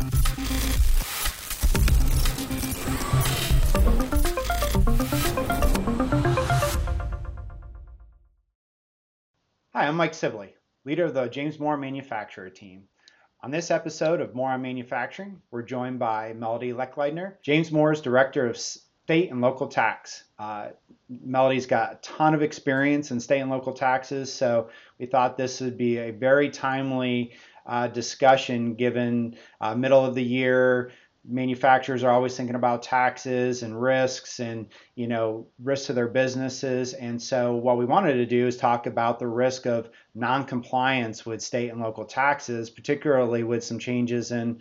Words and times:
Hi, 0.00 0.06
I'm 9.74 9.96
Mike 9.96 10.14
Sibley, 10.14 10.54
leader 10.86 11.04
of 11.04 11.12
the 11.12 11.26
James 11.26 11.60
Moore 11.60 11.76
Manufacturer 11.76 12.48
team. 12.48 12.84
On 13.42 13.50
this 13.50 13.70
episode 13.70 14.22
of 14.22 14.34
Moore 14.34 14.52
on 14.52 14.62
Manufacturing, 14.62 15.42
we're 15.50 15.60
joined 15.60 15.98
by 15.98 16.32
Melody 16.32 16.72
Lechleitner, 16.72 17.34
James 17.42 17.70
Moore's 17.70 18.00
Director 18.00 18.46
of 18.46 18.56
State 18.56 19.30
and 19.30 19.42
Local 19.42 19.68
Tax. 19.68 20.24
Uh, 20.38 20.68
Melody's 21.10 21.66
got 21.66 21.92
a 21.92 21.96
ton 21.96 22.32
of 22.32 22.42
experience 22.42 23.10
in 23.10 23.20
state 23.20 23.40
and 23.40 23.50
local 23.50 23.74
taxes, 23.74 24.32
so 24.32 24.70
we 24.98 25.04
thought 25.04 25.36
this 25.36 25.60
would 25.60 25.76
be 25.76 25.98
a 25.98 26.10
very 26.10 26.48
timely 26.48 27.32
uh, 27.70 27.86
discussion 27.86 28.74
given 28.74 29.36
uh, 29.60 29.74
middle 29.74 30.04
of 30.04 30.14
the 30.14 30.22
year. 30.22 30.90
Manufacturers 31.24 32.02
are 32.02 32.10
always 32.10 32.34
thinking 32.36 32.56
about 32.56 32.82
taxes 32.82 33.62
and 33.62 33.80
risks 33.80 34.40
and 34.40 34.66
you 34.96 35.06
know 35.06 35.46
risks 35.62 35.86
to 35.86 35.92
their 35.92 36.08
businesses. 36.08 36.94
And 36.94 37.22
so 37.22 37.54
what 37.54 37.78
we 37.78 37.84
wanted 37.84 38.14
to 38.14 38.26
do 38.26 38.46
is 38.46 38.56
talk 38.56 38.86
about 38.86 39.18
the 39.18 39.28
risk 39.28 39.66
of 39.66 39.90
non-compliance 40.14 41.24
with 41.24 41.40
state 41.42 41.70
and 41.70 41.80
local 41.80 42.04
taxes 42.04 42.68
particularly 42.68 43.44
with 43.44 43.62
some 43.62 43.78
changes 43.78 44.32
in 44.32 44.60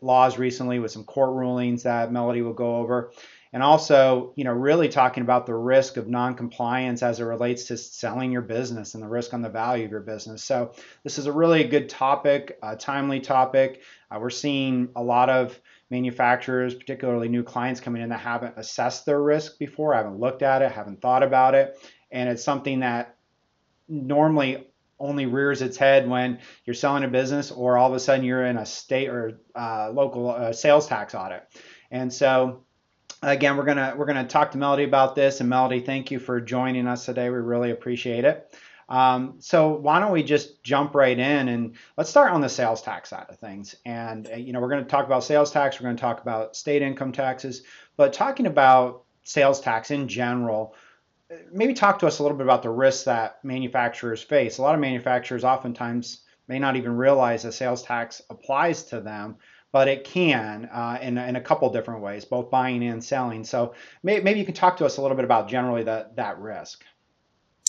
laws 0.00 0.36
recently 0.36 0.80
with 0.80 0.90
some 0.90 1.04
court 1.04 1.30
rulings 1.36 1.84
that 1.84 2.10
melody 2.10 2.42
will 2.42 2.52
go 2.52 2.76
over 2.76 3.12
and 3.52 3.62
also 3.62 4.32
you 4.36 4.44
know 4.44 4.52
really 4.52 4.88
talking 4.88 5.22
about 5.22 5.46
the 5.46 5.54
risk 5.54 5.96
of 5.96 6.08
non-compliance 6.08 7.02
as 7.02 7.20
it 7.20 7.24
relates 7.24 7.64
to 7.64 7.76
selling 7.76 8.32
your 8.32 8.42
business 8.42 8.94
and 8.94 9.02
the 9.02 9.08
risk 9.08 9.34
on 9.34 9.42
the 9.42 9.48
value 9.48 9.84
of 9.84 9.90
your 9.90 10.00
business 10.00 10.42
so 10.44 10.72
this 11.04 11.18
is 11.18 11.26
a 11.26 11.32
really 11.32 11.64
good 11.64 11.88
topic 11.88 12.58
a 12.62 12.76
timely 12.76 13.20
topic 13.20 13.82
uh, 14.10 14.18
we're 14.18 14.30
seeing 14.30 14.88
a 14.96 15.02
lot 15.02 15.30
of 15.30 15.60
manufacturers, 15.90 16.74
particularly 16.74 17.28
new 17.28 17.42
clients 17.42 17.80
coming 17.80 18.00
in 18.00 18.08
that 18.08 18.20
haven't 18.20 18.54
assessed 18.56 19.04
their 19.04 19.20
risk 19.20 19.58
before, 19.58 19.94
haven't 19.94 20.20
looked 20.20 20.42
at 20.42 20.62
it, 20.62 20.70
haven't 20.70 21.00
thought 21.00 21.22
about 21.22 21.54
it. 21.54 21.76
And 22.10 22.28
it's 22.28 22.44
something 22.44 22.80
that 22.80 23.16
normally 23.88 24.66
only 24.98 25.26
rears 25.26 25.62
its 25.62 25.76
head 25.76 26.08
when 26.08 26.38
you're 26.64 26.74
selling 26.74 27.04
a 27.04 27.08
business 27.08 27.50
or 27.50 27.76
all 27.76 27.88
of 27.88 27.94
a 27.94 28.00
sudden 28.00 28.24
you're 28.24 28.44
in 28.44 28.58
a 28.58 28.66
state 28.66 29.08
or 29.08 29.40
uh, 29.54 29.90
local 29.90 30.30
uh, 30.30 30.52
sales 30.52 30.86
tax 30.86 31.14
audit. 31.14 31.42
And 31.90 32.12
so 32.12 32.64
again, 33.22 33.56
we're 33.56 33.64
gonna 33.64 33.94
we're 33.96 34.06
gonna 34.06 34.26
talk 34.26 34.52
to 34.52 34.58
Melody 34.58 34.84
about 34.84 35.14
this. 35.14 35.40
And 35.40 35.48
Melody, 35.48 35.80
thank 35.80 36.10
you 36.10 36.18
for 36.18 36.40
joining 36.40 36.86
us 36.86 37.04
today. 37.04 37.30
We 37.30 37.36
really 37.36 37.70
appreciate 37.70 38.24
it. 38.24 38.54
Um, 38.88 39.36
so 39.38 39.70
why 39.70 40.00
don't 40.00 40.10
we 40.10 40.24
just 40.24 40.64
jump 40.64 40.96
right 40.96 41.16
in 41.16 41.48
and 41.48 41.76
let's 41.96 42.10
start 42.10 42.32
on 42.32 42.40
the 42.40 42.48
sales 42.48 42.82
tax 42.82 43.10
side 43.10 43.26
of 43.28 43.38
things. 43.38 43.76
And 43.86 44.28
uh, 44.28 44.36
you 44.36 44.52
know, 44.52 44.60
we're 44.60 44.68
going 44.68 44.82
to 44.82 44.90
talk 44.90 45.06
about 45.06 45.22
sales 45.22 45.52
tax. 45.52 45.78
We're 45.78 45.84
going 45.84 45.96
to 45.96 46.00
talk 46.00 46.20
about 46.20 46.56
state 46.56 46.82
income 46.82 47.12
taxes, 47.12 47.62
but 47.96 48.12
talking 48.12 48.46
about 48.46 49.04
sales 49.22 49.60
tax 49.60 49.92
in 49.92 50.08
general, 50.08 50.74
maybe 51.52 51.72
talk 51.72 52.00
to 52.00 52.08
us 52.08 52.18
a 52.18 52.22
little 52.22 52.36
bit 52.36 52.46
about 52.46 52.64
the 52.64 52.70
risks 52.70 53.04
that 53.04 53.38
manufacturers 53.44 54.22
face. 54.22 54.58
A 54.58 54.62
lot 54.62 54.74
of 54.74 54.80
manufacturers 54.80 55.44
oftentimes 55.44 56.22
may 56.48 56.58
not 56.58 56.74
even 56.74 56.96
realize 56.96 57.44
a 57.44 57.52
sales 57.52 57.84
tax 57.84 58.20
applies 58.28 58.82
to 58.82 59.00
them, 59.00 59.36
but 59.72 59.88
it 59.88 60.04
can 60.04 60.66
uh, 60.66 60.98
in, 61.00 61.18
in 61.18 61.36
a 61.36 61.40
couple 61.40 61.70
different 61.70 62.02
ways, 62.02 62.24
both 62.24 62.50
buying 62.50 62.82
and 62.84 63.02
selling. 63.02 63.44
So 63.44 63.74
maybe, 64.02 64.22
maybe 64.22 64.40
you 64.40 64.46
can 64.46 64.54
talk 64.54 64.76
to 64.78 64.86
us 64.86 64.96
a 64.96 65.02
little 65.02 65.16
bit 65.16 65.24
about 65.24 65.48
generally 65.48 65.84
that, 65.84 66.16
that 66.16 66.38
risk. 66.38 66.84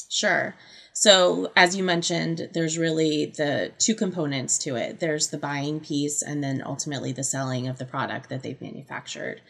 Sure. 0.10 0.56
So, 0.94 1.54
as 1.56 1.76
you 1.76 1.84
mentioned, 1.84 2.50
there's 2.54 2.78
really 2.78 3.28
the 3.28 3.72
two 3.78 3.96
components 3.96 4.58
to 4.60 4.76
it 4.76 5.00
there's 5.00 5.30
the 5.30 5.38
buying 5.38 5.80
piece, 5.80 6.22
and 6.22 6.44
then 6.44 6.62
ultimately 6.66 7.14
the 7.14 7.24
selling 7.24 7.70
of 7.70 7.78
the 7.78 7.86
product 7.86 8.28
that 8.30 8.44
they've 8.44 8.60
manufactured. 8.60 9.42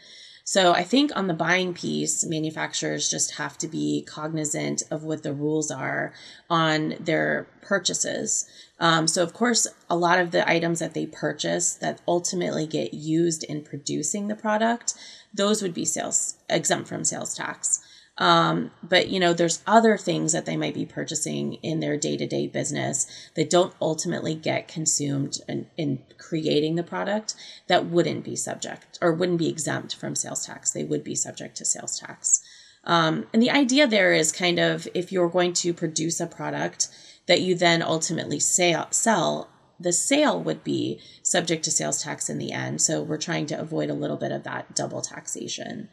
So, 0.44 0.72
I 0.72 0.82
think 0.82 1.14
on 1.14 1.28
the 1.28 1.34
buying 1.34 1.72
piece, 1.72 2.24
manufacturers 2.24 3.08
just 3.08 3.36
have 3.36 3.56
to 3.58 3.68
be 3.68 4.04
cognizant 4.08 4.82
of 4.90 5.04
what 5.04 5.22
the 5.22 5.32
rules 5.32 5.70
are 5.70 6.12
on 6.50 6.94
their 6.98 7.46
purchases. 7.60 8.48
Um, 8.80 9.06
so, 9.06 9.22
of 9.22 9.32
course, 9.32 9.68
a 9.88 9.96
lot 9.96 10.18
of 10.18 10.32
the 10.32 10.48
items 10.48 10.80
that 10.80 10.94
they 10.94 11.06
purchase 11.06 11.74
that 11.74 12.00
ultimately 12.08 12.66
get 12.66 12.92
used 12.92 13.44
in 13.44 13.62
producing 13.62 14.28
the 14.28 14.34
product, 14.34 14.94
those 15.32 15.62
would 15.62 15.74
be 15.74 15.84
sales 15.84 16.36
exempt 16.48 16.88
from 16.88 17.04
sales 17.04 17.34
tax. 17.34 17.81
Um, 18.22 18.70
but 18.84 19.08
you 19.08 19.18
know, 19.18 19.32
there's 19.32 19.64
other 19.66 19.96
things 19.96 20.30
that 20.32 20.46
they 20.46 20.56
might 20.56 20.74
be 20.74 20.86
purchasing 20.86 21.54
in 21.54 21.80
their 21.80 21.96
day-to-day 21.96 22.46
business 22.46 23.08
that 23.34 23.50
don't 23.50 23.74
ultimately 23.82 24.36
get 24.36 24.68
consumed 24.68 25.38
in, 25.48 25.66
in 25.76 26.04
creating 26.18 26.76
the 26.76 26.84
product 26.84 27.34
that 27.66 27.86
wouldn't 27.86 28.22
be 28.22 28.36
subject 28.36 28.96
or 29.02 29.12
wouldn't 29.12 29.40
be 29.40 29.48
exempt 29.48 29.96
from 29.96 30.14
sales 30.14 30.46
tax. 30.46 30.70
They 30.70 30.84
would 30.84 31.02
be 31.02 31.16
subject 31.16 31.56
to 31.56 31.64
sales 31.64 31.98
tax. 31.98 32.44
Um, 32.84 33.26
and 33.32 33.42
the 33.42 33.50
idea 33.50 33.88
there 33.88 34.12
is 34.12 34.30
kind 34.30 34.60
of 34.60 34.86
if 34.94 35.10
you're 35.10 35.28
going 35.28 35.52
to 35.54 35.74
produce 35.74 36.20
a 36.20 36.26
product 36.28 36.90
that 37.26 37.40
you 37.40 37.56
then 37.56 37.82
ultimately 37.82 38.38
sale, 38.38 38.86
sell, 38.90 39.48
the 39.80 39.92
sale 39.92 40.40
would 40.40 40.62
be 40.62 41.00
subject 41.24 41.64
to 41.64 41.72
sales 41.72 42.00
tax 42.00 42.30
in 42.30 42.38
the 42.38 42.52
end. 42.52 42.80
So 42.82 43.02
we're 43.02 43.18
trying 43.18 43.46
to 43.46 43.58
avoid 43.58 43.90
a 43.90 43.94
little 43.94 44.16
bit 44.16 44.30
of 44.30 44.44
that 44.44 44.76
double 44.76 45.02
taxation. 45.02 45.88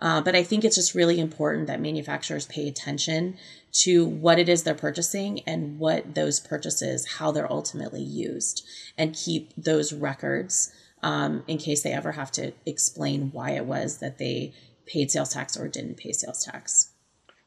Uh, 0.00 0.20
but 0.20 0.34
I 0.34 0.42
think 0.42 0.64
it's 0.64 0.76
just 0.76 0.94
really 0.94 1.20
important 1.20 1.66
that 1.68 1.80
manufacturers 1.80 2.46
pay 2.46 2.68
attention 2.68 3.36
to 3.72 4.04
what 4.04 4.38
it 4.38 4.48
is 4.48 4.62
they're 4.62 4.74
purchasing 4.74 5.40
and 5.46 5.78
what 5.78 6.14
those 6.14 6.40
purchases, 6.40 7.06
how 7.18 7.30
they're 7.30 7.50
ultimately 7.50 8.02
used, 8.02 8.66
and 8.98 9.14
keep 9.14 9.52
those 9.56 9.92
records 9.92 10.72
um, 11.02 11.44
in 11.46 11.58
case 11.58 11.82
they 11.82 11.92
ever 11.92 12.12
have 12.12 12.32
to 12.32 12.52
explain 12.66 13.30
why 13.32 13.50
it 13.50 13.66
was 13.66 13.98
that 13.98 14.18
they 14.18 14.52
paid 14.86 15.10
sales 15.10 15.32
tax 15.32 15.56
or 15.56 15.68
didn't 15.68 15.96
pay 15.96 16.12
sales 16.12 16.44
tax. 16.44 16.90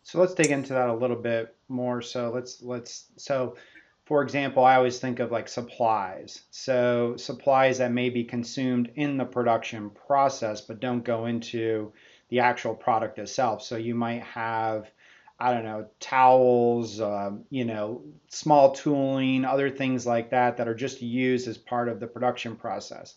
So 0.03 0.19
let's 0.19 0.33
dig 0.33 0.51
into 0.51 0.73
that 0.73 0.89
a 0.89 0.95
little 0.95 1.17
bit 1.17 1.55
more. 1.67 2.01
So 2.01 2.31
let's 2.33 2.61
let's 2.61 3.07
so 3.17 3.57
for 4.05 4.23
example, 4.23 4.63
I 4.63 4.75
always 4.75 4.99
think 4.99 5.19
of 5.19 5.31
like 5.31 5.49
supplies. 5.49 6.43
So 6.49 7.17
supplies 7.17 7.79
that 7.79 7.91
may 7.91 8.09
be 8.09 8.23
consumed 8.23 8.89
in 8.95 9.17
the 9.17 9.25
production 9.25 9.89
process 9.89 10.61
but 10.61 10.79
don't 10.79 11.03
go 11.03 11.25
into 11.25 11.91
the 12.29 12.39
actual 12.39 12.75
product 12.75 13.19
itself. 13.19 13.61
So 13.61 13.77
you 13.77 13.95
might 13.95 14.23
have, 14.23 14.89
I 15.39 15.53
don't 15.53 15.63
know, 15.63 15.87
towels, 15.99 16.99
um, 16.99 17.45
you 17.49 17.65
know, 17.65 18.03
small 18.27 18.71
tooling, 18.71 19.45
other 19.45 19.69
things 19.69 20.05
like 20.05 20.31
that 20.31 20.57
that 20.57 20.67
are 20.67 20.75
just 20.75 21.01
used 21.01 21.47
as 21.47 21.57
part 21.57 21.89
of 21.89 21.99
the 21.99 22.07
production 22.07 22.55
process. 22.55 23.15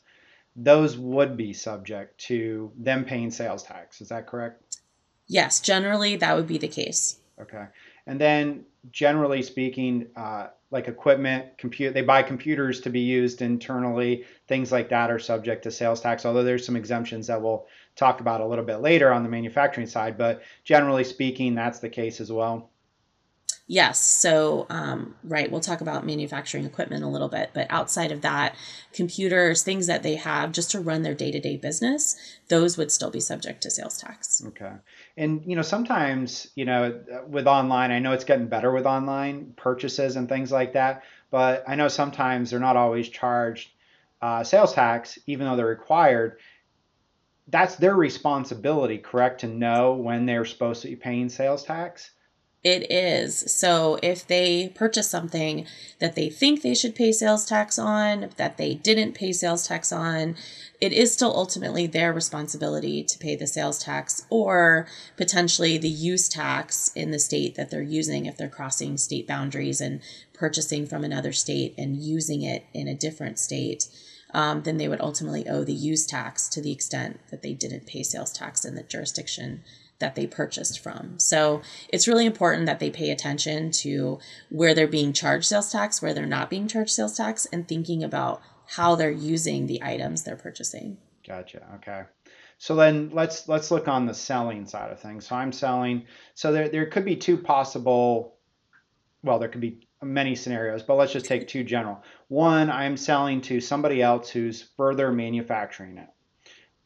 Those 0.57 0.97
would 0.97 1.37
be 1.37 1.53
subject 1.53 2.19
to 2.27 2.73
them 2.77 3.05
paying 3.05 3.31
sales 3.31 3.63
tax. 3.63 4.01
Is 4.01 4.09
that 4.09 4.27
correct? 4.27 4.79
Yes, 5.27 5.61
generally 5.61 6.17
that 6.17 6.37
would 6.37 6.49
be 6.49 6.59
the 6.59 6.69
case. 6.69 7.19
Okay. 7.41 7.65
And 8.07 8.21
then 8.21 8.65
generally 8.91 9.43
speaking, 9.43 10.09
uh, 10.17 10.49
like 10.71 10.89
equipment, 10.89 11.59
compute, 11.59 11.95
they 11.95 12.03
buy 12.03 12.23
computers 12.23 12.81
to 12.83 12.91
be 12.91 13.01
used 13.01 13.43
internally. 13.43 14.25
Things 14.47 14.71
like 14.71 14.89
that 14.91 15.11
are 15.11 15.19
subject 15.19 15.65
to 15.65 15.71
sales 15.71 16.01
tax. 16.01 16.25
Although 16.25 16.45
there's 16.45 16.67
some 16.67 16.77
exemptions 16.77 17.27
that 17.27 17.41
we'll 17.41 17.67
talk 17.97 18.21
about 18.21 18.41
a 18.41 18.47
little 18.47 18.65
bit 18.65 18.77
later 18.77 19.13
on 19.13 19.23
the 19.23 19.29
manufacturing 19.29 19.87
side, 19.87 20.17
but 20.17 20.43
generally 20.65 21.05
speaking, 21.05 21.55
that's 21.55 21.81
the 21.81 21.89
case 21.89 22.21
as 22.21 22.33
well. 22.33 22.71
Yes. 23.67 24.01
So, 24.01 24.67
um, 24.69 25.15
right, 25.23 25.49
we'll 25.49 25.61
talk 25.61 25.81
about 25.81 26.05
manufacturing 26.05 26.65
equipment 26.65 27.05
a 27.05 27.07
little 27.07 27.29
bit, 27.29 27.51
but 27.55 27.69
outside 27.71 28.11
of 28.11 28.23
that, 28.23 28.57
computers, 28.93 29.63
things 29.63 29.87
that 29.87 30.03
they 30.03 30.17
have 30.17 30.51
just 30.51 30.73
to 30.73 30.81
run 30.81 31.03
their 31.03 31.15
day 31.15 31.31
to 31.31 31.39
day 31.39 31.57
business, 31.57 32.17
those 32.49 32.77
would 32.77 32.91
still 32.91 33.13
be 33.13 33.21
subject 33.21 33.63
to 33.63 33.71
sales 33.71 33.97
tax. 33.97 34.43
Okay. 34.45 34.73
And, 35.17 35.45
you 35.47 35.55
know, 35.55 35.63
sometimes, 35.63 36.49
you 36.57 36.65
know, 36.65 37.01
with 37.29 37.47
online, 37.47 37.93
I 37.93 38.01
know 38.01 38.11
it's 38.11 38.25
getting 38.25 38.49
better 38.49 38.73
with 38.73 38.87
online 38.87 39.53
purchases 39.57 40.17
and 40.17 40.29
things 40.29 40.51
like 40.51 40.73
that, 40.73 41.05
but 41.31 41.63
I 41.69 41.77
know 41.77 41.87
sometimes 41.87 42.51
they're 42.51 42.59
not 42.59 42.77
always 42.77 43.09
charged 43.09 43.71
uh, 44.21 44.43
sales 44.43 44.75
tax, 44.75 45.17
even 45.27 45.47
though 45.47 45.55
they're 45.55 45.67
required 45.67 46.39
that's 47.51 47.77
their 47.77 47.97
responsibility, 47.97 48.99
correct, 48.99 49.41
to 49.41 49.47
know 49.47 49.95
when 49.95 50.27
they're 50.27 50.45
supposed 50.45 50.83
to 50.83 50.89
be 50.89 50.97
paying 50.97 51.29
sales 51.29 51.65
tax? 51.65 52.11
It 52.63 52.91
is. 52.91 53.51
So 53.51 53.99
if 54.03 54.27
they 54.27 54.69
purchase 54.69 55.09
something 55.09 55.67
that 55.99 56.15
they 56.15 56.29
think 56.29 56.61
they 56.61 56.75
should 56.75 56.95
pay 56.95 57.11
sales 57.11 57.47
tax 57.47 57.79
on, 57.79 58.31
that 58.37 58.59
they 58.59 58.75
didn't 58.75 59.15
pay 59.15 59.33
sales 59.33 59.67
tax 59.67 59.93
on, 59.93 60.37
it 60.79 60.93
is 60.93 61.13
still 61.13 61.35
ultimately 61.35 61.87
their 61.87 62.13
responsibility 62.13 63.03
to 63.03 63.19
pay 63.19 63.35
the 63.35 63.47
sales 63.47 63.79
tax 63.79 64.27
or 64.29 64.87
potentially 65.17 65.79
the 65.79 65.89
use 65.89 66.29
tax 66.29 66.91
in 66.95 67.11
the 67.13 67.19
state 67.19 67.55
that 67.55 67.71
they're 67.71 67.83
using 67.83 68.27
if 68.27 68.37
they're 68.37 68.49
crossing 68.49 68.99
state 68.99 69.27
boundaries 69.27 69.81
and 69.81 70.03
purchasing 70.35 70.87
from 70.87 71.03
another 71.03 71.33
state 71.33 71.75
and 71.79 71.97
using 71.97 72.43
it 72.43 72.65
in 72.75 72.89
a 72.89 72.95
different 72.95 73.39
state 73.39 73.89
um, 74.35 74.63
then 74.63 74.77
they 74.77 74.89
would 74.89 75.01
ultimately 75.01 75.49
owe 75.49 75.65
the 75.65 75.73
use 75.73 76.07
tax 76.07 76.49
to 76.49 76.61
the 76.61 76.73
extent 76.73 77.21
that 77.31 77.43
they 77.43 77.53
didn't 77.53 77.87
pay 77.87 78.03
sales 78.03 78.33
tax 78.33 78.65
in 78.65 78.75
the 78.75 78.83
jurisdiction 78.83 79.63
that 79.99 80.15
they 80.15 80.27
purchased 80.27 80.81
from. 80.81 81.19
So 81.19 81.63
it's 81.91 82.09
really 82.09 82.27
important 82.27 82.67
that 82.67 82.81
they 82.81 82.91
pay 82.91 83.11
attention 83.11 83.71
to 83.73 84.19
where 84.49 84.75
they're 84.75 84.89
being 84.89 85.13
charged 85.13 85.47
sales 85.47 85.71
tax, 85.71 86.03
where 86.03 86.15
they're 86.15 86.27
not 86.27 86.51
being 86.51 86.67
charged 86.67 86.91
sales 86.91 87.17
tax, 87.17 87.47
and 87.47 87.69
thinking 87.69 88.03
about 88.03 88.43
how 88.67 88.95
they're 88.95 89.11
using 89.11 89.67
the 89.67 89.83
items 89.83 90.23
they're 90.23 90.37
purchasing. 90.37 90.97
Gotcha. 91.27 91.63
Okay. 91.77 92.03
So 92.59 92.75
then 92.75 93.11
let's 93.13 93.49
let's 93.49 93.71
look 93.71 93.89
on 93.89 94.07
the 94.07 94.15
selling 94.15 94.67
side 94.67 94.91
of 94.91 95.01
things. 95.01 95.27
So 95.27 95.37
I'm 95.37 95.53
selling. 95.53 96.07
So 96.35 96.53
there 96.53 96.69
there 96.69 96.87
could 96.87 97.05
be 97.05 97.17
two 97.17 97.39
possible. 97.39 98.37
Well, 99.23 99.39
there 99.39 99.49
could 99.49 99.61
be 99.61 99.87
many 100.03 100.35
scenarios, 100.35 100.83
but 100.83 100.95
let's 100.95 101.13
just 101.13 101.27
take 101.27 101.47
two 101.47 101.65
general. 101.65 102.03
One, 102.29 102.71
I 102.71 102.85
am 102.85 102.97
selling 102.97 103.41
to 103.43 103.61
somebody 103.61 104.03
else 104.03 104.31
who's 104.31 104.63
further 104.77 105.13
manufacturing 105.13 105.99
it, 105.99 106.09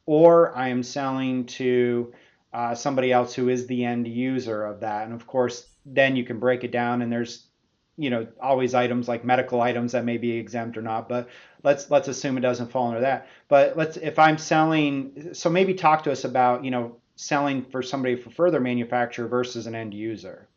or 0.07 0.55
I 0.57 0.69
am 0.69 0.83
selling 0.83 1.47
to 1.47 2.13
uh, 2.53 2.75
somebody 2.75 3.13
else 3.13 3.35
who 3.35 3.49
is 3.49 3.67
the 3.67 3.85
end 3.85 4.07
user 4.07 4.65
of 4.65 4.81
that. 4.81 5.05
And 5.05 5.15
of 5.15 5.27
course, 5.27 5.69
then 5.87 6.17
you 6.17 6.25
can 6.25 6.39
break 6.39 6.65
it 6.65 6.71
down, 6.71 7.03
and 7.03 7.13
there's 7.13 7.49
you 7.97 8.11
know 8.11 8.27
always 8.43 8.75
items 8.75 9.09
like 9.09 9.25
medical 9.25 9.61
items 9.61 9.93
that 9.93 10.05
may 10.05 10.17
be 10.17 10.33
exempt 10.33 10.77
or 10.77 10.83
not 10.83 11.09
but 11.09 11.29
let's 11.63 11.91
let's 11.91 12.09
assume 12.09 12.37
it 12.37 12.41
doesn't 12.41 12.71
fall 12.71 12.89
under 12.89 13.01
that 13.01 13.29
but 13.49 13.77
let's 13.77 13.97
if 13.99 14.19
i'm 14.19 14.37
selling 14.37 15.33
so 15.33 15.49
maybe 15.49 15.75
talk 15.75 16.03
to 16.03 16.11
us 16.11 16.25
about 16.25 16.65
you 16.65 16.71
know 16.71 16.97
selling 17.17 17.65
for 17.65 17.83
somebody 17.83 18.17
for 18.17 18.31
further 18.31 18.61
manufacture 18.61 19.29
versus 19.29 19.67
an 19.67 19.75
end 19.75 19.95
user 19.95 20.49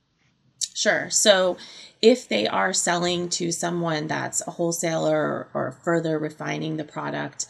Sure. 0.77 1.09
So 1.09 1.57
if 2.03 2.29
they 2.29 2.45
are 2.47 2.71
selling 2.71 3.29
to 3.29 3.51
someone 3.51 4.05
that's 4.05 4.47
a 4.47 4.51
wholesaler 4.51 5.47
or, 5.51 5.71
further 5.83 6.19
refining 6.19 6.77
the 6.77 6.83
product, 6.83 7.47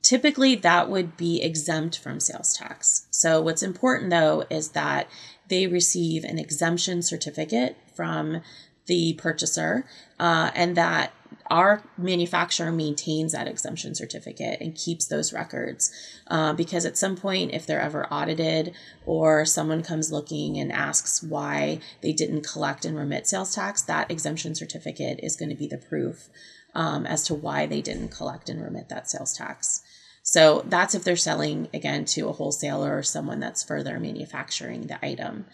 typically 0.00 0.54
that 0.54 0.88
would 0.88 1.18
be 1.18 1.42
exempt 1.42 1.98
from 1.98 2.18
sales 2.18 2.56
tax. 2.56 3.08
So 3.10 3.42
what's 3.42 3.62
important 3.62 4.08
though 4.08 4.44
is 4.48 4.70
that 4.70 5.06
they 5.50 5.66
receive 5.66 6.24
an 6.24 6.38
exemption 6.38 7.02
certificate 7.02 7.76
from 7.94 8.40
the 8.86 9.14
purchaser 9.14 9.84
uh, 10.18 10.50
and 10.54 10.76
that 10.76 11.12
our 11.48 11.82
manufacturer 11.96 12.72
maintains 12.72 13.32
that 13.32 13.46
exemption 13.46 13.94
certificate 13.94 14.60
and 14.60 14.74
keeps 14.74 15.06
those 15.06 15.32
records 15.32 15.92
uh, 16.28 16.52
because 16.52 16.84
at 16.84 16.96
some 16.96 17.16
point 17.16 17.52
if 17.52 17.66
they're 17.66 17.80
ever 17.80 18.06
audited 18.12 18.74
or 19.04 19.44
someone 19.44 19.82
comes 19.82 20.10
looking 20.10 20.56
and 20.58 20.72
asks 20.72 21.22
why 21.22 21.78
they 22.00 22.12
didn't 22.12 22.46
collect 22.46 22.84
and 22.84 22.96
remit 22.96 23.26
sales 23.26 23.54
tax 23.54 23.82
that 23.82 24.10
exemption 24.10 24.54
certificate 24.54 25.20
is 25.22 25.36
going 25.36 25.48
to 25.48 25.54
be 25.54 25.68
the 25.68 25.78
proof 25.78 26.28
um, 26.76 27.06
as 27.06 27.24
to 27.24 27.34
why 27.34 27.66
they 27.66 27.80
didn't 27.80 28.10
collect 28.10 28.48
and 28.48 28.62
remit 28.62 28.90
that 28.90 29.08
sales 29.08 29.32
tax. 29.32 29.82
So 30.22 30.62
that's 30.66 30.94
if 30.94 31.04
they're 31.04 31.16
selling 31.16 31.68
again 31.72 32.04
to 32.06 32.28
a 32.28 32.32
wholesaler 32.32 32.98
or 32.98 33.02
someone 33.02 33.40
that's 33.40 33.62
further 33.62 33.98
manufacturing 33.98 34.86
the 34.86 35.04
item 35.04 35.46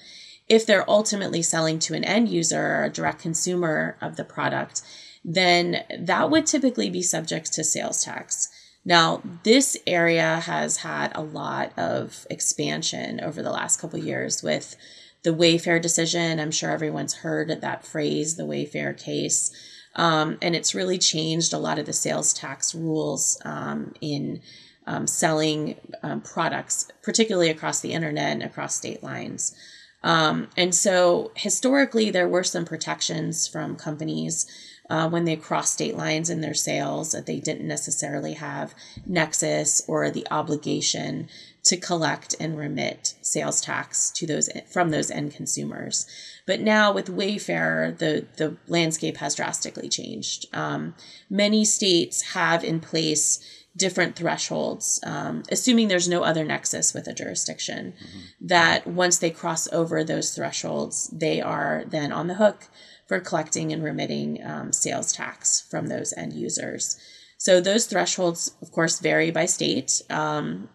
if 0.53 0.67
they're 0.67 0.89
ultimately 0.89 1.41
selling 1.41 1.79
to 1.79 1.95
an 1.95 2.05
end 2.05 2.29
user 2.29 2.61
or 2.61 2.85
a 2.85 2.91
direct 2.91 3.21
consumer 3.21 3.97
of 4.01 4.17
the 4.17 4.25
product 4.25 4.83
then 5.25 5.85
that 5.99 6.31
would 6.31 6.47
typically 6.47 6.91
be 6.91 7.03
subject 7.03 7.53
to 7.53 7.65
sales 7.65 8.05
tax. 8.05 8.49
Now, 8.85 9.23
this 9.45 9.77
area 9.87 10.41
has 10.41 10.79
had 10.79 11.13
a 11.15 11.23
lot 11.23 11.77
of 11.79 12.27
expansion 12.29 13.21
over 13.21 13.43
the 13.43 13.53
last 13.53 13.81
couple 13.81 13.99
years 14.01 14.43
with 14.43 14.75
the 15.23 15.31
Wayfair 15.31 15.81
decision. 15.81 16.41
I'm 16.41 16.51
sure 16.51 16.71
everyone's 16.71 17.15
heard 17.15 17.49
that 17.49 17.87
phrase, 17.87 18.37
the 18.37 18.43
Wayfair 18.43 18.99
case. 18.99 19.53
Um, 19.95 20.39
and 20.43 20.57
it's 20.57 20.75
really 20.75 20.99
changed 20.99 21.53
a 21.53 21.59
lot 21.59 21.79
of 21.79 21.87
the 21.87 21.93
sales 21.93 22.33
tax 22.33 22.75
rules 22.75 23.41
um, 23.45 23.95
in 24.01 24.41
um, 24.89 25.07
selling 25.07 25.77
um, 26.03 26.23
products, 26.23 26.91
particularly 27.03 27.51
across 27.51 27.81
the 27.81 27.93
internet 27.93 28.33
and 28.33 28.43
across 28.43 28.75
state 28.75 29.03
lines. 29.05 29.55
Um, 30.03 30.49
and 30.57 30.75
so 30.75 31.31
historically, 31.37 32.11
there 32.11 32.29
were 32.29 32.45
some 32.45 32.65
protections 32.65 33.47
from 33.47 33.77
companies 33.77 34.47
uh, 34.91 35.09
when 35.09 35.25
they 35.25 35.37
cross 35.37 35.71
state 35.71 35.97
lines 35.97 36.29
in 36.29 36.41
their 36.41 36.55
sales 36.55 37.13
that 37.13 37.27
they 37.27 37.39
didn't 37.39 37.67
necessarily 37.67 38.35
have 38.35 38.75
nexus 39.07 39.83
or 39.89 40.11
the 40.11 40.27
obligation 40.31 41.29
to 41.65 41.77
collect 41.77 42.35
and 42.41 42.59
remit 42.59 43.15
sales 43.23 43.61
tax 43.61 44.11
to 44.11 44.27
those 44.27 44.51
from 44.71 44.91
those 44.91 45.11
end 45.11 45.33
consumers. 45.33 46.07
But 46.47 46.61
now 46.61 46.93
with 46.93 47.07
Wayfair, 47.07 47.97
the 47.97 48.27
the 48.37 48.57
landscape 48.67 49.19
has 49.19 49.37
drastically 49.37 49.89
changed. 49.89 50.47
Um, 50.53 50.95
many 51.31 51.65
states 51.65 52.33
have 52.33 52.65
in 52.65 52.81
place 52.81 53.41
different 53.77 54.17
thresholds, 54.17 55.01
um, 55.05 55.43
assuming 55.51 55.89
there's 55.89 56.09
no 56.09 56.23
other 56.23 56.45
nexus 56.45 56.93
with 56.93 57.07
a 57.07 57.15
jurisdiction, 57.15 57.95
mm-hmm. 57.95 58.47
that 58.47 58.87
once 58.87 59.19
they 59.19 59.31
cross 59.31 59.67
over 59.73 60.05
those 60.05 60.35
thresholds, 60.35 61.09
they 61.09 61.41
are 61.41 61.85
then 61.87 62.13
on 62.13 62.27
the 62.27 62.35
hook 62.35 62.69
for 63.07 63.19
collecting 63.21 63.73
and 63.73 63.83
remitting 63.83 64.45
um, 64.45 64.73
sales 64.73 65.13
tax 65.13 65.67
from 65.71 65.87
those 65.87 66.13
end 66.17 66.33
users. 66.33 66.99
So 67.39 67.61
those 67.61 67.87
thresholds, 67.87 68.55
of 68.61 68.71
course, 68.71 69.01
vary 69.01 69.31
by 69.31 69.47
state, 69.47 70.03
um, 70.11 70.69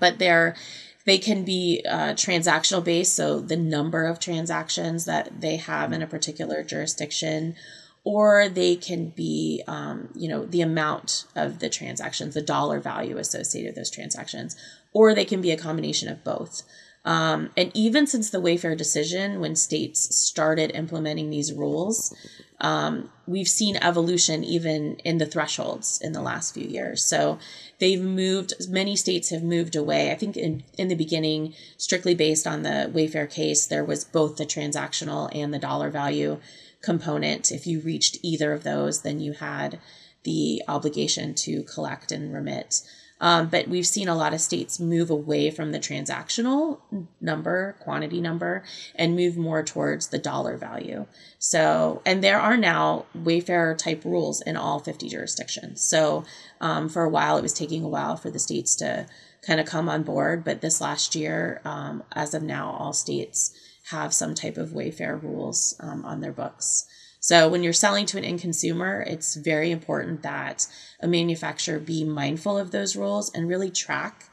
but 0.00 0.18
they're 0.18 0.56
they 1.04 1.18
can 1.18 1.44
be 1.44 1.84
uh, 1.88 2.12
transactional 2.12 2.84
based, 2.84 3.14
so 3.14 3.40
the 3.40 3.56
number 3.56 4.06
of 4.06 4.20
transactions 4.20 5.04
that 5.04 5.40
they 5.40 5.56
have 5.56 5.92
in 5.92 6.00
a 6.00 6.06
particular 6.06 6.62
jurisdiction, 6.62 7.56
or 8.04 8.48
they 8.48 8.74
can 8.74 9.10
be, 9.10 9.62
um, 9.68 10.08
you 10.14 10.28
know, 10.28 10.44
the 10.44 10.60
amount 10.60 11.24
of 11.36 11.60
the 11.60 11.68
transactions, 11.68 12.34
the 12.34 12.42
dollar 12.42 12.80
value 12.80 13.16
associated 13.18 13.68
with 13.68 13.76
those 13.76 13.90
transactions, 13.90 14.56
or 14.92 15.14
they 15.14 15.24
can 15.24 15.40
be 15.40 15.52
a 15.52 15.56
combination 15.56 16.08
of 16.08 16.24
both. 16.24 16.62
Um, 17.04 17.50
and 17.56 17.70
even 17.74 18.06
since 18.06 18.30
the 18.30 18.40
Wayfair 18.40 18.76
decision, 18.76 19.40
when 19.40 19.56
states 19.56 20.14
started 20.16 20.70
implementing 20.74 21.30
these 21.30 21.52
rules, 21.52 22.14
um, 22.60 23.10
we've 23.26 23.48
seen 23.48 23.76
evolution 23.76 24.44
even 24.44 24.96
in 25.04 25.18
the 25.18 25.26
thresholds 25.26 26.00
in 26.00 26.12
the 26.12 26.22
last 26.22 26.54
few 26.54 26.66
years. 26.66 27.04
So 27.04 27.40
they've 27.80 28.00
moved, 28.00 28.54
many 28.68 28.94
states 28.94 29.30
have 29.30 29.42
moved 29.42 29.74
away. 29.74 30.12
I 30.12 30.14
think 30.14 30.36
in, 30.36 30.62
in 30.78 30.86
the 30.86 30.94
beginning, 30.94 31.54
strictly 31.76 32.14
based 32.14 32.46
on 32.46 32.62
the 32.62 32.90
Wayfair 32.94 33.28
case, 33.28 33.66
there 33.66 33.84
was 33.84 34.04
both 34.04 34.36
the 34.36 34.46
transactional 34.46 35.28
and 35.34 35.52
the 35.52 35.58
dollar 35.58 35.90
value 35.90 36.38
component. 36.82 37.50
If 37.50 37.66
you 37.66 37.80
reached 37.80 38.18
either 38.22 38.52
of 38.52 38.64
those, 38.64 39.02
then 39.02 39.20
you 39.20 39.32
had 39.32 39.78
the 40.24 40.62
obligation 40.68 41.34
to 41.34 41.62
collect 41.62 42.12
and 42.12 42.32
remit. 42.32 42.82
Um, 43.22 43.48
but 43.48 43.68
we've 43.68 43.86
seen 43.86 44.08
a 44.08 44.16
lot 44.16 44.34
of 44.34 44.40
states 44.40 44.80
move 44.80 45.08
away 45.08 45.52
from 45.52 45.70
the 45.70 45.78
transactional 45.78 46.80
number, 47.20 47.76
quantity 47.78 48.20
number, 48.20 48.64
and 48.96 49.14
move 49.14 49.36
more 49.36 49.62
towards 49.62 50.08
the 50.08 50.18
dollar 50.18 50.56
value. 50.56 51.06
So, 51.38 52.02
and 52.04 52.22
there 52.22 52.40
are 52.40 52.56
now 52.56 53.06
Wayfair 53.16 53.78
type 53.78 54.04
rules 54.04 54.42
in 54.42 54.56
all 54.56 54.80
50 54.80 55.08
jurisdictions. 55.08 55.80
So, 55.80 56.24
um, 56.60 56.88
for 56.88 57.04
a 57.04 57.08
while, 57.08 57.36
it 57.38 57.42
was 57.42 57.52
taking 57.52 57.84
a 57.84 57.88
while 57.88 58.16
for 58.16 58.28
the 58.28 58.40
states 58.40 58.74
to 58.76 59.06
kind 59.40 59.60
of 59.60 59.66
come 59.66 59.88
on 59.88 60.02
board. 60.02 60.42
But 60.42 60.60
this 60.60 60.80
last 60.80 61.14
year, 61.14 61.60
um, 61.64 62.02
as 62.10 62.34
of 62.34 62.42
now, 62.42 62.72
all 62.72 62.92
states 62.92 63.54
have 63.90 64.14
some 64.14 64.34
type 64.34 64.56
of 64.56 64.70
Wayfair 64.70 65.22
rules 65.22 65.74
um, 65.80 66.04
on 66.04 66.20
their 66.20 66.32
books. 66.32 66.86
So 67.20 67.48
when 67.48 67.62
you're 67.62 67.72
selling 67.72 68.06
to 68.06 68.18
an 68.18 68.24
end 68.24 68.40
consumer, 68.40 69.04
it's 69.06 69.36
very 69.36 69.70
important 69.70 70.22
that 70.22 70.66
a 71.00 71.06
manufacturer 71.06 71.78
be 71.78 72.04
mindful 72.04 72.58
of 72.58 72.72
those 72.72 72.96
rules 72.96 73.32
and 73.32 73.48
really 73.48 73.70
track 73.70 74.28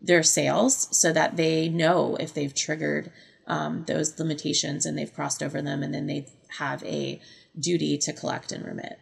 their 0.00 0.22
sales 0.22 0.88
so 0.96 1.12
that 1.12 1.36
they 1.36 1.68
know 1.68 2.16
if 2.16 2.34
they've 2.34 2.54
triggered 2.54 3.10
um, 3.46 3.84
those 3.86 4.18
limitations 4.18 4.84
and 4.86 4.96
they've 4.98 5.12
crossed 5.12 5.42
over 5.42 5.62
them, 5.62 5.82
and 5.82 5.94
then 5.94 6.06
they 6.06 6.26
have 6.58 6.82
a 6.84 7.20
duty 7.58 7.98
to 7.98 8.12
collect 8.12 8.52
and 8.52 8.64
remit. 8.64 8.98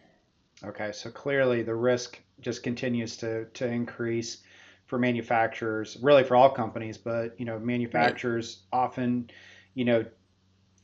Okay, 0.63 0.91
so 0.91 1.09
clearly 1.09 1.63
the 1.63 1.75
risk 1.75 2.19
just 2.39 2.63
continues 2.63 3.17
to 3.17 3.45
to 3.45 3.67
increase 3.67 4.39
for 4.85 4.99
manufacturers, 4.99 5.97
really 6.01 6.23
for 6.23 6.35
all 6.35 6.49
companies, 6.49 6.97
but 6.97 7.39
you 7.39 7.45
know 7.45 7.59
manufacturers 7.59 8.63
right. 8.71 8.79
often, 8.79 9.29
you 9.73 9.85
know, 9.85 10.05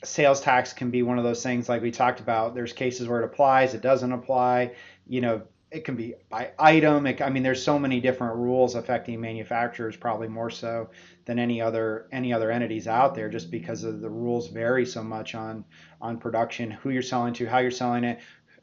sales 0.04 0.42
tax 0.42 0.74
can 0.74 0.92
be 0.92 1.02
one 1.04 1.18
of 1.18 1.24
those 1.24 1.44
things 1.44 1.68
like 1.68 1.82
we 1.82 1.92
talked 1.92 2.20
about. 2.20 2.56
There's 2.56 2.74
cases 2.74 3.08
where 3.08 3.22
it 3.22 3.26
applies, 3.26 3.74
it 3.74 3.82
doesn't 3.82 4.12
apply. 4.12 4.76
You 5.08 5.22
know, 5.22 5.42
it 5.72 5.86
can 5.86 5.96
be 5.96 6.16
by 6.30 6.52
item. 6.58 7.06
It, 7.06 7.22
I 7.22 7.30
mean, 7.30 7.44
there's 7.44 7.64
so 7.64 7.78
many 7.78 8.00
different 8.00 8.38
rules 8.38 8.76
affecting 8.76 9.22
manufacturers, 9.22 9.96
probably 9.96 10.28
more 10.28 10.50
so 10.50 10.90
than 11.26 11.38
any 11.38 11.62
other 11.62 12.08
any 12.12 12.34
other 12.34 12.50
entities 12.52 12.88
out 12.88 13.14
there, 13.14 13.30
just 13.30 13.52
because 13.52 13.84
of 13.84 14.02
the 14.02 14.10
rules 14.10 14.48
vary 14.48 14.86
so 14.86 15.04
much 15.04 15.36
on 15.36 15.66
on 16.02 16.18
production, 16.18 16.72
who 16.72 16.90
you're 16.90 17.02
selling 17.02 17.34
to, 17.36 17.46
how 17.46 17.60
you're 17.60 17.70
selling 17.70 18.04
it, 18.04 18.20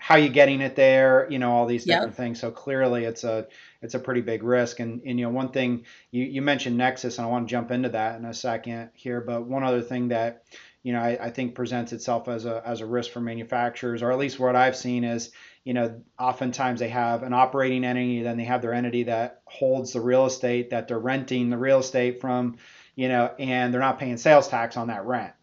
how 0.06 0.14
you're 0.14 0.28
getting 0.28 0.60
it 0.60 0.76
there. 0.76 1.26
You 1.28 1.40
know, 1.40 1.50
all 1.50 1.66
these 1.66 1.84
different 1.84 2.12
yep. 2.12 2.16
things. 2.16 2.38
So 2.38 2.52
clearly, 2.52 3.02
it's 3.02 3.24
a 3.24 3.48
it's 3.82 3.94
a 3.94 3.98
pretty 3.98 4.20
big 4.20 4.44
risk. 4.44 4.78
And, 4.78 5.02
and 5.04 5.18
you 5.18 5.26
know, 5.26 5.32
one 5.32 5.48
thing 5.48 5.84
you, 6.12 6.22
you 6.22 6.42
mentioned 6.42 6.76
Nexus, 6.76 7.18
and 7.18 7.26
I 7.26 7.30
want 7.30 7.48
to 7.48 7.50
jump 7.50 7.72
into 7.72 7.88
that 7.88 8.16
in 8.16 8.24
a 8.24 8.32
second 8.32 8.90
here. 8.94 9.20
But 9.20 9.46
one 9.46 9.64
other 9.64 9.82
thing 9.82 10.08
that 10.08 10.44
you 10.84 10.92
know, 10.92 11.00
I, 11.00 11.18
I, 11.20 11.30
think 11.30 11.56
presents 11.56 11.92
itself 11.92 12.28
as 12.28 12.44
a 12.44 12.62
as 12.64 12.82
a 12.82 12.86
risk 12.86 13.10
for 13.10 13.20
manufacturers, 13.20 14.00
or 14.00 14.12
at 14.12 14.18
least 14.18 14.38
what 14.38 14.54
I've 14.54 14.76
seen 14.76 15.02
is, 15.02 15.32
you 15.64 15.74
know, 15.74 16.00
oftentimes 16.16 16.78
they 16.78 16.90
have 16.90 17.24
an 17.24 17.32
operating 17.32 17.84
entity, 17.84 18.22
then 18.22 18.36
they 18.36 18.44
have 18.44 18.62
their 18.62 18.72
entity 18.72 19.02
that 19.04 19.40
holds 19.46 19.92
the 19.92 20.00
real 20.00 20.26
estate 20.26 20.70
that 20.70 20.86
they're 20.86 21.00
renting 21.00 21.50
the 21.50 21.58
real 21.58 21.80
estate 21.80 22.20
from, 22.20 22.58
you 22.94 23.08
know, 23.08 23.34
and 23.40 23.74
they're 23.74 23.80
not 23.80 23.98
paying 23.98 24.18
sales 24.18 24.46
tax 24.46 24.76
on 24.76 24.86
that 24.86 25.04
rent. 25.04 25.34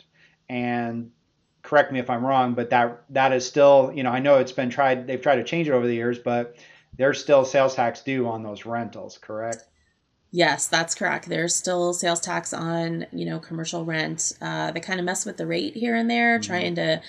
And 0.48 1.12
correct 1.64 1.92
me 1.92 2.00
if 2.00 2.10
I'm 2.10 2.26
wrong, 2.26 2.54
but 2.54 2.70
that 2.70 3.04
that 3.10 3.32
is 3.34 3.48
still, 3.48 3.92
you 3.96 4.04
know, 4.04 4.12
I 4.12 4.20
know 4.20 4.38
it's 4.38 4.52
been 4.52 4.70
tried, 4.70 5.08
they've 5.08 5.22
tried 5.22 5.38
to 5.38 5.44
change 5.44 5.68
it 5.68 5.72
over 5.72 5.88
the 5.88 5.96
years, 5.96 6.20
but 6.20 6.56
there's 6.98 7.20
still 7.20 7.46
sales 7.46 7.74
tax 7.74 8.02
due 8.02 8.28
on 8.28 8.44
those 8.44 8.66
rentals, 8.66 9.18
correct? 9.18 9.66
Yes, 10.32 10.68
that's 10.68 10.96
correct. 10.96 11.30
There's 11.30 11.56
still 11.56 11.94
sales 11.94 12.20
tax 12.20 12.54
on, 12.54 13.06
you 13.12 13.26
know, 13.26 13.40
commercial 13.40 13.86
rent. 13.86 14.34
Uh, 14.42 14.72
they 14.72 14.80
kind 14.80 15.00
of 15.00 15.06
mess 15.06 15.26
with 15.26 15.38
the 15.38 15.48
rate 15.48 15.76
here 15.76 15.96
and 15.96 16.10
there, 16.10 16.38
mm-hmm. 16.38 16.52
trying 16.52 16.76
to 16.76 17.02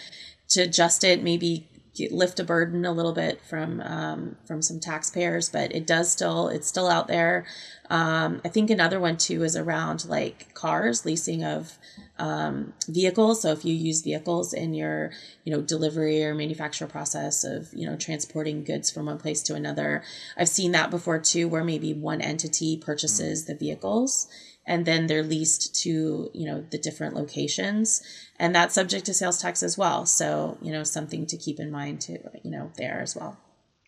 to 0.50 0.61
adjust 0.61 1.04
it, 1.04 1.23
maybe 1.23 1.66
lift 2.10 2.40
a 2.40 2.44
burden 2.44 2.84
a 2.84 2.92
little 2.92 3.12
bit 3.12 3.40
from 3.42 3.80
um, 3.80 4.36
from 4.44 4.62
some 4.62 4.80
taxpayers, 4.80 5.48
but 5.48 5.74
it 5.74 5.86
does 5.86 6.10
still 6.10 6.48
it's 6.48 6.66
still 6.66 6.88
out 6.88 7.08
there. 7.08 7.46
Um, 7.90 8.40
I 8.44 8.48
think 8.48 8.70
another 8.70 8.98
one 8.98 9.16
too 9.16 9.44
is 9.44 9.56
around 9.56 10.06
like 10.08 10.54
cars, 10.54 11.04
leasing 11.04 11.44
of 11.44 11.78
um, 12.18 12.72
vehicles. 12.88 13.42
So 13.42 13.52
if 13.52 13.64
you 13.64 13.74
use 13.74 14.02
vehicles 14.02 14.52
in 14.52 14.74
your 14.74 15.12
you 15.44 15.52
know 15.52 15.60
delivery 15.60 16.24
or 16.24 16.34
manufacture 16.34 16.86
process 16.86 17.44
of 17.44 17.72
you 17.72 17.86
know 17.86 17.96
transporting 17.96 18.64
goods 18.64 18.90
from 18.90 19.06
one 19.06 19.18
place 19.18 19.42
to 19.44 19.54
another, 19.54 20.02
I've 20.36 20.48
seen 20.48 20.72
that 20.72 20.90
before 20.90 21.18
too, 21.18 21.48
where 21.48 21.64
maybe 21.64 21.94
one 21.94 22.20
entity 22.20 22.76
purchases 22.76 23.44
mm. 23.44 23.46
the 23.46 23.54
vehicles 23.54 24.28
and 24.66 24.87
then 24.87 25.06
they're 25.06 25.23
leased 25.23 25.75
to 25.83 26.30
you 26.33 26.47
know 26.47 26.64
the 26.71 26.78
different 26.78 27.14
locations. 27.14 28.02
And 28.38 28.54
that's 28.54 28.75
subject 28.75 29.06
to 29.06 29.14
sales 29.14 29.40
tax 29.40 29.62
as 29.62 29.78
well. 29.78 30.06
So 30.06 30.59
you 30.61 30.73
know 30.73 30.85
something 30.85 31.26
to 31.26 31.37
keep 31.37 31.61
in 31.61 31.71
mind 31.71 32.00
to 32.02 32.18
you 32.42 32.50
know 32.50 32.71
there 32.76 33.00
as 33.00 33.14
well. 33.14 33.37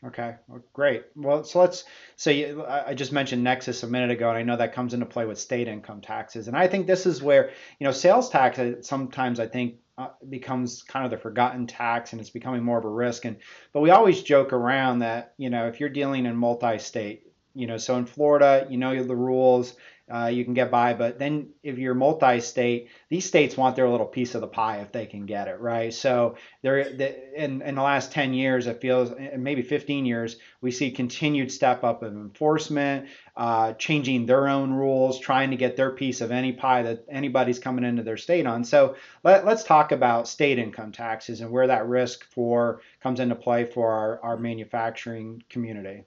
Okay. 0.05 0.35
Well, 0.47 0.63
great. 0.73 1.05
Well 1.17 1.43
so 1.45 1.61
let's 1.61 1.85
say 2.17 2.51
so 2.51 2.67
i 2.67 2.95
just 2.95 3.13
mentioned 3.13 3.43
nexus 3.43 3.83
a 3.83 3.87
minute 3.87 4.11
ago 4.11 4.29
and 4.29 4.39
i 4.39 4.43
know 4.43 4.57
that 4.57 4.75
comes 4.75 4.95
into 4.95 5.07
play 5.07 5.25
with 5.25 5.39
state 5.39 5.69
income 5.69 6.01
taxes. 6.01 6.49
And 6.49 6.57
i 6.57 6.69
think 6.69 6.87
this 6.87 7.07
is 7.07 7.23
where 7.23 7.51
you 7.79 7.87
know 7.87 7.93
sales 7.93 8.29
tax 8.29 8.59
uh, 8.59 8.83
sometimes 8.83 9.41
i 9.41 9.47
think 9.47 9.77
uh, 9.99 10.09
becomes 10.29 10.83
kind 10.83 11.07
of 11.07 11.11
the 11.11 11.17
forgotten 11.17 11.67
tax 11.67 12.13
and 12.13 12.21
it's 12.21 12.31
becoming 12.31 12.63
more 12.63 12.79
of 12.79 12.85
a 12.85 12.89
risk. 12.89 13.25
And 13.25 13.39
but 13.73 13.81
we 13.81 13.91
always 13.91 14.23
joke 14.23 14.53
around 14.53 14.99
that 14.99 15.33
you 15.39 15.49
know 15.51 15.67
if 15.67 15.81
you're 15.81 15.89
dealing 15.89 16.27
in 16.27 16.37
multi-state 16.37 17.23
you 17.55 17.67
know 17.67 17.79
so 17.79 17.97
in 17.97 18.05
florida 18.05 18.67
you 18.69 18.77
know 18.77 19.03
the 19.03 19.17
rules 19.17 19.75
uh, 20.09 20.27
you 20.27 20.45
can 20.45 20.55
get 20.55 20.71
by. 20.71 20.95
But 20.95 21.19
then 21.19 21.49
if 21.63 21.79
you're 21.79 21.95
multi-state, 21.95 22.91
these 23.09 23.25
states 23.25 23.57
want 23.57 23.75
their 23.75 23.89
little 23.89 24.07
piece 24.07 24.35
of 24.35 24.41
the 24.41 24.47
pie 24.47 24.79
if 24.79 24.93
they 24.93 25.07
can 25.07 25.27
get 25.27 25.49
it, 25.49 25.61
right? 25.61 25.93
So 25.93 26.37
there, 26.63 26.79
in 26.79 27.63
in 27.63 27.75
the 27.75 27.83
last 27.83 28.13
10 28.13 28.33
years, 28.33 28.67
it 28.69 28.81
feels 28.81 29.13
maybe 29.37 29.63
15 29.63 30.07
years, 30.07 30.37
we 30.61 30.71
see 30.71 30.91
continued 30.93 31.51
step 31.51 31.83
up 31.83 32.03
of 32.03 32.13
enforcement, 32.13 33.09
uh, 33.37 33.73
changing 33.75 34.27
their 34.27 34.49
own 34.49 34.73
rules, 34.73 35.19
trying 35.19 35.51
to 35.51 35.57
get 35.57 35.77
their 35.77 35.91
piece 35.91 36.21
of 36.21 36.31
any 36.31 36.53
pie 36.53 36.83
that 36.83 37.05
anybody's 37.09 37.59
coming 37.59 37.85
into 37.85 38.03
their 38.03 38.17
state 38.17 38.47
on. 38.47 38.65
So 38.65 38.95
let, 39.25 39.45
let's 39.45 39.65
talk 39.65 39.91
about 39.91 40.29
state 40.29 40.59
income 40.59 40.93
taxes 40.93 41.41
and 41.41 41.51
where 41.51 41.67
that 41.67 41.89
risk 41.89 42.25
for 42.25 42.81
comes 43.03 43.19
into 43.19 43.35
play 43.35 43.65
for 43.65 43.91
our, 43.91 44.21
our 44.23 44.37
manufacturing 44.37 45.43
community. 45.51 46.05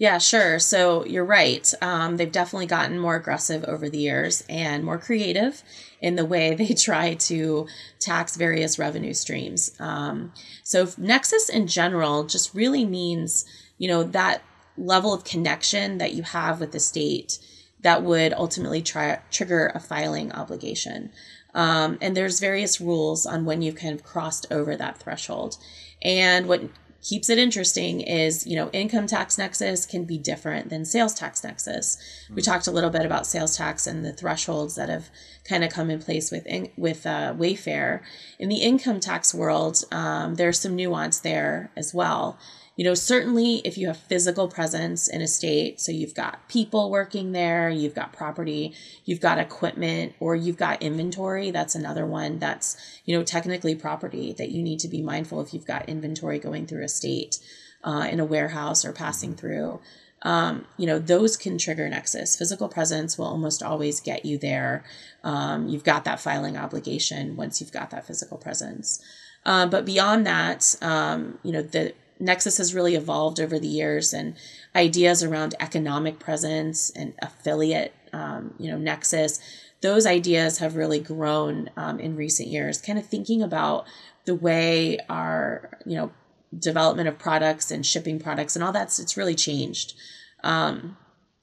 Yeah, 0.00 0.16
sure. 0.16 0.58
So 0.58 1.04
you're 1.04 1.26
right. 1.26 1.70
Um, 1.82 2.16
they've 2.16 2.32
definitely 2.32 2.64
gotten 2.64 2.98
more 2.98 3.16
aggressive 3.16 3.64
over 3.64 3.90
the 3.90 3.98
years 3.98 4.42
and 4.48 4.82
more 4.82 4.96
creative 4.96 5.62
in 6.00 6.16
the 6.16 6.24
way 6.24 6.54
they 6.58 6.72
try 6.72 7.12
to 7.14 7.66
tax 7.98 8.34
various 8.34 8.78
revenue 8.78 9.12
streams. 9.12 9.78
Um, 9.78 10.32
so 10.64 10.88
Nexus 10.96 11.50
in 11.50 11.66
general 11.66 12.24
just 12.24 12.54
really 12.54 12.86
means, 12.86 13.44
you 13.76 13.88
know, 13.88 14.02
that 14.02 14.42
level 14.78 15.12
of 15.12 15.24
connection 15.24 15.98
that 15.98 16.14
you 16.14 16.22
have 16.22 16.60
with 16.60 16.72
the 16.72 16.80
state 16.80 17.38
that 17.80 18.02
would 18.02 18.32
ultimately 18.32 18.80
try, 18.80 19.20
trigger 19.30 19.70
a 19.74 19.80
filing 19.80 20.32
obligation. 20.32 21.12
Um, 21.54 21.98
and 22.00 22.16
there's 22.16 22.40
various 22.40 22.80
rules 22.80 23.26
on 23.26 23.44
when 23.44 23.60
you've 23.60 23.74
kind 23.76 23.94
of 23.94 24.02
crossed 24.02 24.46
over 24.50 24.76
that 24.76 24.96
threshold. 24.96 25.58
And 26.00 26.48
what 26.48 26.62
keeps 27.02 27.30
it 27.30 27.38
interesting 27.38 28.00
is 28.00 28.46
you 28.46 28.56
know 28.56 28.70
income 28.72 29.06
tax 29.06 29.38
nexus 29.38 29.86
can 29.86 30.04
be 30.04 30.18
different 30.18 30.68
than 30.68 30.84
sales 30.84 31.14
tax 31.14 31.42
nexus. 31.42 31.96
Mm-hmm. 31.96 32.34
we 32.34 32.42
talked 32.42 32.66
a 32.66 32.70
little 32.70 32.90
bit 32.90 33.06
about 33.06 33.26
sales 33.26 33.56
tax 33.56 33.86
and 33.86 34.04
the 34.04 34.12
thresholds 34.12 34.74
that 34.74 34.88
have 34.88 35.10
kind 35.44 35.64
of 35.64 35.70
come 35.72 35.90
in 35.90 36.00
place 36.00 36.30
with 36.30 36.46
in, 36.46 36.70
with 36.76 37.06
uh, 37.06 37.34
wayfair. 37.36 38.00
In 38.38 38.48
the 38.48 38.62
income 38.62 39.00
tax 39.00 39.34
world 39.34 39.84
um, 39.92 40.34
there's 40.34 40.58
some 40.58 40.76
nuance 40.76 41.20
there 41.20 41.70
as 41.76 41.94
well 41.94 42.38
you 42.80 42.86
know, 42.86 42.94
certainly 42.94 43.56
if 43.56 43.76
you 43.76 43.88
have 43.88 43.98
physical 43.98 44.48
presence 44.48 45.06
in 45.06 45.20
a 45.20 45.28
state, 45.28 45.78
so 45.78 45.92
you've 45.92 46.14
got 46.14 46.48
people 46.48 46.90
working 46.90 47.32
there, 47.32 47.68
you've 47.68 47.94
got 47.94 48.10
property, 48.10 48.72
you've 49.04 49.20
got 49.20 49.36
equipment, 49.38 50.14
or 50.18 50.34
you've 50.34 50.56
got 50.56 50.82
inventory, 50.82 51.50
that's 51.50 51.74
another 51.74 52.06
one 52.06 52.38
that's, 52.38 52.78
you 53.04 53.14
know, 53.14 53.22
technically 53.22 53.74
property 53.74 54.32
that 54.32 54.48
you 54.48 54.62
need 54.62 54.80
to 54.80 54.88
be 54.88 55.02
mindful 55.02 55.42
if 55.42 55.52
you've 55.52 55.66
got 55.66 55.90
inventory 55.90 56.38
going 56.38 56.66
through 56.66 56.82
a 56.82 56.88
state 56.88 57.38
uh, 57.84 58.08
in 58.10 58.18
a 58.18 58.24
warehouse 58.24 58.82
or 58.82 58.94
passing 58.94 59.34
through. 59.34 59.78
Um, 60.22 60.64
you 60.78 60.86
know, 60.86 60.98
those 60.98 61.36
can 61.36 61.58
trigger 61.58 61.86
nexus. 61.86 62.34
Physical 62.34 62.70
presence 62.70 63.18
will 63.18 63.26
almost 63.26 63.62
always 63.62 64.00
get 64.00 64.24
you 64.24 64.38
there. 64.38 64.84
Um, 65.22 65.68
you've 65.68 65.84
got 65.84 66.04
that 66.04 66.18
filing 66.18 66.56
obligation 66.56 67.36
once 67.36 67.60
you've 67.60 67.72
got 67.72 67.90
that 67.90 68.06
physical 68.06 68.38
presence. 68.38 69.04
Uh, 69.44 69.66
but 69.66 69.84
beyond 69.84 70.26
that, 70.26 70.76
um, 70.80 71.38
you 71.42 71.52
know, 71.52 71.60
the 71.60 71.92
Nexus 72.20 72.58
has 72.58 72.74
really 72.74 72.94
evolved 72.94 73.40
over 73.40 73.58
the 73.58 73.66
years, 73.66 74.12
and 74.12 74.36
ideas 74.76 75.22
around 75.22 75.54
economic 75.58 76.18
presence 76.18 76.90
and 76.90 77.14
affiliate, 77.20 77.94
um, 78.12 78.54
you 78.58 78.70
know, 78.70 78.78
Nexus, 78.78 79.40
those 79.80 80.06
ideas 80.06 80.58
have 80.58 80.76
really 80.76 81.00
grown 81.00 81.70
um, 81.76 81.98
in 81.98 82.16
recent 82.16 82.48
years. 82.48 82.80
Kind 82.80 82.98
of 82.98 83.06
thinking 83.06 83.42
about 83.42 83.86
the 84.26 84.34
way 84.34 84.98
our, 85.08 85.78
you 85.86 85.96
know, 85.96 86.12
development 86.56 87.08
of 87.08 87.18
products 87.18 87.70
and 87.70 87.86
shipping 87.86 88.18
products 88.18 88.56
and 88.56 88.64
all 88.64 88.72
that's 88.72 88.98
it's 88.98 89.16
really 89.16 89.34
changed. 89.34 89.94
Um, 90.42 90.96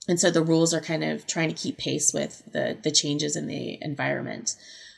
and 0.07 0.19
so 0.19 0.29
the 0.29 0.43
rules 0.43 0.73
are 0.73 0.81
kind 0.81 1.03
of 1.03 1.27
trying 1.27 1.49
to 1.49 1.55
keep 1.55 1.77
pace 1.77 2.13
with 2.13 2.43
the 2.51 2.77
the 2.81 2.91
changes 2.91 3.35
in 3.35 3.47
the 3.47 3.77
environment. 3.81 4.55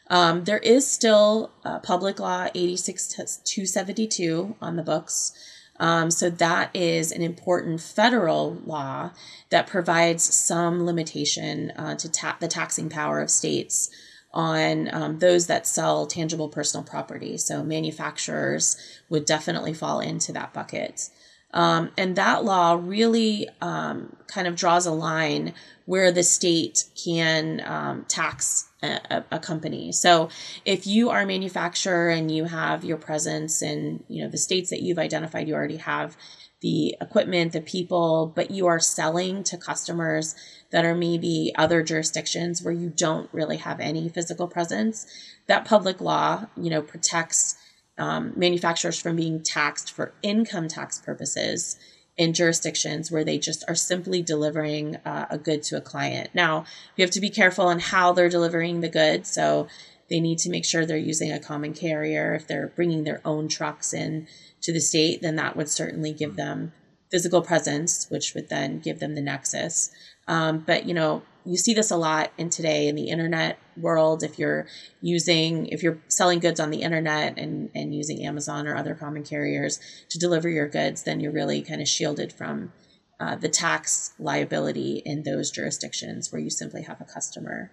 Um, 0.10 0.46
there 0.46 0.58
is 0.58 0.88
still 0.88 1.52
Public 1.84 2.20
Law 2.20 2.48
86272 2.56 4.56
on 4.60 4.76
the 4.76 4.84
books. 4.84 5.34
Um, 5.80 6.12
so 6.12 6.30
that 6.30 6.76
is 6.76 7.12
an 7.12 7.22
important 7.22 7.82
federal 7.82 8.56
law 8.66 9.12
that 9.50 9.68
provides 9.68 10.24
some 10.24 10.86
limitation 10.86 11.72
uh, 11.72 11.96
to 11.96 12.12
ta- 12.12 12.38
the 12.40 12.48
taxing 12.48 12.90
power 12.90 13.22
of 13.22 13.30
states 13.30 13.90
on 14.32 14.94
um, 14.94 15.20
those 15.20 15.48
that 15.48 15.66
sell 15.66 16.06
tangible 16.06 16.50
personal 16.50 16.84
property. 16.84 17.38
So 17.38 17.64
manufacturers 17.64 18.78
would 19.10 19.26
definitely 19.26 19.74
fall 19.74 20.00
into 20.00 20.32
that 20.34 20.54
bucket. 20.54 21.10
Um, 21.52 21.92
and 21.98 22.16
that 22.16 22.46
law 22.46 22.80
really 22.80 23.50
um, 23.60 24.16
kind 24.28 24.48
of 24.48 24.56
draws 24.56 24.86
a 24.86 24.92
line 24.92 25.54
where 25.86 26.12
the 26.12 26.22
state 26.22 26.84
can 27.04 27.62
um, 27.66 28.06
tax 28.08 28.69
a, 28.82 29.24
a, 29.32 29.40
company. 29.40 29.92
So 29.92 30.30
if 30.66 30.88
you 30.88 31.10
are 31.10 31.22
a 31.22 31.26
manufacturer 31.26 32.10
and 32.10 32.32
you 32.32 32.46
have 32.46 32.84
your 32.86 32.98
presence 32.98 33.62
in 33.62 34.04
you 34.08 34.24
know 34.24 34.30
the 34.30 34.38
states 34.38 34.70
that 34.70 34.82
you've 34.82 35.00
identified, 35.00 35.48
you 35.48 35.54
already 35.54 35.78
have 35.78 36.16
the 36.62 36.96
equipment, 37.00 37.54
the 37.54 37.62
people, 37.62 38.32
but 38.36 38.52
you 38.52 38.68
are 38.68 38.80
selling 38.80 39.44
to 39.44 39.58
customers 39.58 40.36
that 40.72 40.86
are 40.86 40.96
maybe 40.96 41.54
other 41.58 41.82
jurisdictions 41.84 42.62
where 42.62 42.74
you 42.74 42.90
don't 42.90 43.30
really 43.34 43.58
have 43.58 43.80
any 43.80 44.10
physical 44.10 44.48
presence. 44.48 45.06
That 45.48 45.66
public 45.66 46.02
law, 46.02 46.48
you 46.58 46.70
know, 46.70 46.82
protects 46.82 47.56
um, 47.98 48.34
manufacturers 48.36 49.00
from 49.00 49.16
being 49.16 49.42
taxed 49.42 49.92
for 49.92 50.14
income 50.22 50.68
tax 50.68 51.00
purposes 51.00 51.78
in 52.20 52.34
jurisdictions 52.34 53.10
where 53.10 53.24
they 53.24 53.38
just 53.40 53.64
are 53.70 53.76
simply 53.76 54.22
delivering 54.22 54.98
uh, 55.06 55.26
a 55.32 55.38
good 55.38 55.64
to 55.64 55.78
a 55.78 55.82
client. 55.82 56.30
Now, 56.34 56.66
you 56.98 57.04
have 57.04 57.12
to 57.12 57.22
be 57.22 57.30
careful 57.30 57.68
on 57.68 57.80
how 57.80 58.12
they're 58.12 58.28
delivering 58.28 58.82
the 58.82 58.90
good. 58.90 59.26
So 59.26 59.68
they 60.10 60.20
need 60.20 60.38
to 60.40 60.50
make 60.50 60.66
sure 60.66 60.86
they're 60.86 60.98
using 60.98 61.32
a 61.32 61.40
common 61.40 61.74
carrier. 61.74 62.36
If 62.36 62.46
they're 62.46 62.74
bringing 62.76 63.06
their 63.06 63.22
own 63.24 63.48
trucks 63.48 63.94
in 63.94 64.28
to 64.62 64.74
the 64.74 64.82
state, 64.82 65.22
then 65.22 65.38
that 65.38 65.56
would 65.56 65.70
certainly 65.70 66.12
give 66.12 66.36
them 66.36 66.74
physical 67.10 67.42
presence, 67.42 68.06
which 68.10 68.34
would 68.34 68.50
then 68.50 68.80
give 68.80 69.00
them 69.00 69.16
the 69.16 69.22
nexus. 69.22 69.90
Um, 70.28 70.60
but 70.60 70.86
you 70.86 70.94
know, 70.94 71.22
you 71.46 71.58
see 71.58 71.74
this 71.74 71.92
a 71.92 71.98
lot 71.98 72.32
in 72.38 72.50
today 72.50 72.88
in 72.88 72.96
the 72.96 73.10
internet 73.10 73.58
world. 73.78 74.24
If 74.24 74.38
you're 74.38 74.68
using, 75.02 75.68
if 75.68 75.82
you're 75.82 76.00
selling 76.08 76.40
goods 76.40 76.60
on 76.60 76.70
the 76.70 76.82
internet 76.82 77.38
and, 77.38 77.70
and 77.74 77.96
using 77.96 78.26
Amazon 78.26 78.68
or 78.68 78.76
other 78.76 78.96
common 78.96 79.24
carriers 79.24 79.80
to 80.10 80.20
deliver 80.20 80.50
your 80.50 80.68
goods, 80.68 81.04
then 81.04 81.20
you're 81.20 81.32
really 81.32 81.62
kind 81.62 81.82
of 81.82 81.88
shielded 81.88 82.34
from 82.34 82.72
uh, 83.20 83.36
the 83.36 83.50
tax 83.50 84.14
liability 84.20 85.02
in 85.06 85.24
those 85.24 85.52
jurisdictions 85.52 86.32
where 86.32 86.42
you 86.42 86.50
simply 86.50 86.84
have 86.84 87.02
a 87.02 87.06
customer. 87.06 87.72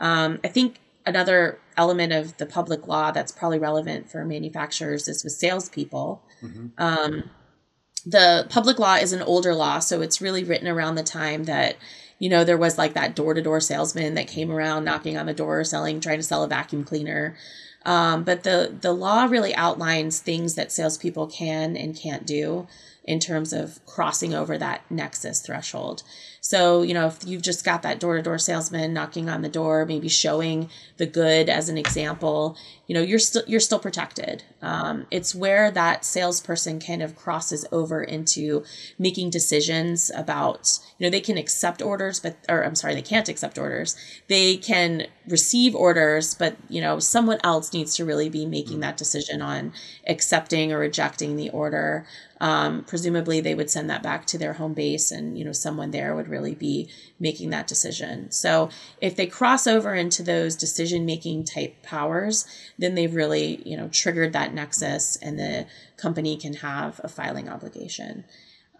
Um, 0.00 0.40
I 0.44 0.48
think 0.48 0.80
another 1.06 1.58
element 1.76 2.12
of 2.12 2.36
the 2.36 2.46
public 2.46 2.86
law 2.86 3.10
that's 3.10 3.32
probably 3.32 3.58
relevant 3.58 4.10
for 4.10 4.24
manufacturers 4.24 5.08
is 5.08 5.24
with 5.24 5.32
salespeople. 5.32 6.22
Mm-hmm. 6.42 6.66
Um, 6.78 7.30
the 8.04 8.46
public 8.48 8.78
law 8.78 8.94
is 8.94 9.12
an 9.12 9.22
older 9.22 9.54
law, 9.54 9.80
so 9.80 10.00
it's 10.00 10.20
really 10.20 10.44
written 10.44 10.68
around 10.68 10.94
the 10.94 11.02
time 11.02 11.44
that 11.44 11.76
you 12.18 12.28
know 12.28 12.44
there 12.44 12.58
was 12.58 12.78
like 12.78 12.94
that 12.94 13.14
door 13.14 13.34
to 13.34 13.42
door 13.42 13.60
salesman 13.60 14.14
that 14.14 14.28
came 14.28 14.50
around 14.50 14.84
knocking 14.84 15.16
on 15.16 15.26
the 15.26 15.34
door, 15.34 15.64
selling, 15.64 16.00
trying 16.00 16.18
to 16.18 16.24
sell 16.24 16.42
a 16.42 16.48
vacuum 16.48 16.84
cleaner. 16.84 17.36
Um, 17.84 18.24
but 18.24 18.42
the 18.42 18.76
the 18.80 18.92
law 18.92 19.24
really 19.24 19.54
outlines 19.54 20.18
things 20.20 20.54
that 20.56 20.72
salespeople 20.72 21.28
can 21.28 21.76
and 21.76 21.96
can't 21.96 22.26
do 22.26 22.66
in 23.08 23.18
terms 23.18 23.54
of 23.54 23.84
crossing 23.86 24.34
over 24.34 24.58
that 24.58 24.82
nexus 24.90 25.40
threshold. 25.40 26.02
So, 26.42 26.82
you 26.82 26.92
know, 26.92 27.06
if 27.06 27.26
you've 27.26 27.42
just 27.42 27.64
got 27.64 27.80
that 27.82 27.98
door 27.98 28.16
to 28.16 28.22
door 28.22 28.38
salesman 28.38 28.92
knocking 28.92 29.30
on 29.30 29.40
the 29.40 29.48
door, 29.48 29.86
maybe 29.86 30.08
showing 30.08 30.68
the 30.98 31.06
good 31.06 31.48
as 31.48 31.70
an 31.70 31.78
example, 31.78 32.54
you 32.88 32.94
know, 32.94 33.02
you're 33.02 33.18
still 33.18 33.42
you're 33.46 33.60
still 33.60 33.78
protected. 33.78 34.42
Um, 34.62 35.06
it's 35.10 35.34
where 35.34 35.70
that 35.70 36.06
salesperson 36.06 36.80
kind 36.80 37.02
of 37.02 37.14
crosses 37.14 37.66
over 37.70 38.02
into 38.02 38.64
making 38.98 39.28
decisions 39.28 40.10
about, 40.16 40.78
you 40.98 41.06
know, 41.06 41.10
they 41.10 41.20
can 41.20 41.36
accept 41.36 41.82
orders, 41.82 42.18
but 42.18 42.38
or 42.48 42.64
I'm 42.64 42.74
sorry, 42.74 42.94
they 42.94 43.02
can't 43.02 43.28
accept 43.28 43.58
orders. 43.58 43.94
They 44.28 44.56
can 44.56 45.06
receive 45.28 45.74
orders, 45.74 46.34
but 46.34 46.56
you 46.70 46.80
know, 46.80 46.98
someone 46.98 47.38
else 47.44 47.74
needs 47.74 47.94
to 47.96 48.06
really 48.06 48.30
be 48.30 48.46
making 48.46 48.80
that 48.80 48.96
decision 48.96 49.42
on 49.42 49.74
accepting 50.08 50.72
or 50.72 50.78
rejecting 50.78 51.36
the 51.36 51.50
order 51.50 52.06
um, 52.40 52.84
presumably 52.84 53.40
they 53.40 53.54
would 53.54 53.70
send 53.70 53.90
that 53.90 54.02
back 54.02 54.24
to 54.26 54.38
their 54.38 54.54
home 54.54 54.74
base 54.74 55.10
and 55.10 55.38
you 55.38 55.44
know 55.44 55.52
someone 55.52 55.90
there 55.90 56.14
would 56.14 56.28
really 56.28 56.54
be 56.54 56.88
making 57.20 57.50
that 57.50 57.66
decision 57.66 58.30
so 58.30 58.68
if 59.00 59.16
they 59.16 59.26
cross 59.26 59.66
over 59.66 59.94
into 59.94 60.22
those 60.22 60.56
decision 60.56 61.04
making 61.04 61.44
type 61.44 61.82
powers 61.82 62.46
then 62.78 62.94
they've 62.94 63.14
really 63.14 63.62
you 63.64 63.76
know 63.76 63.88
triggered 63.88 64.32
that 64.32 64.54
nexus 64.54 65.16
and 65.16 65.38
the 65.38 65.66
company 65.96 66.36
can 66.36 66.54
have 66.54 67.00
a 67.02 67.08
filing 67.08 67.48
obligation 67.48 68.24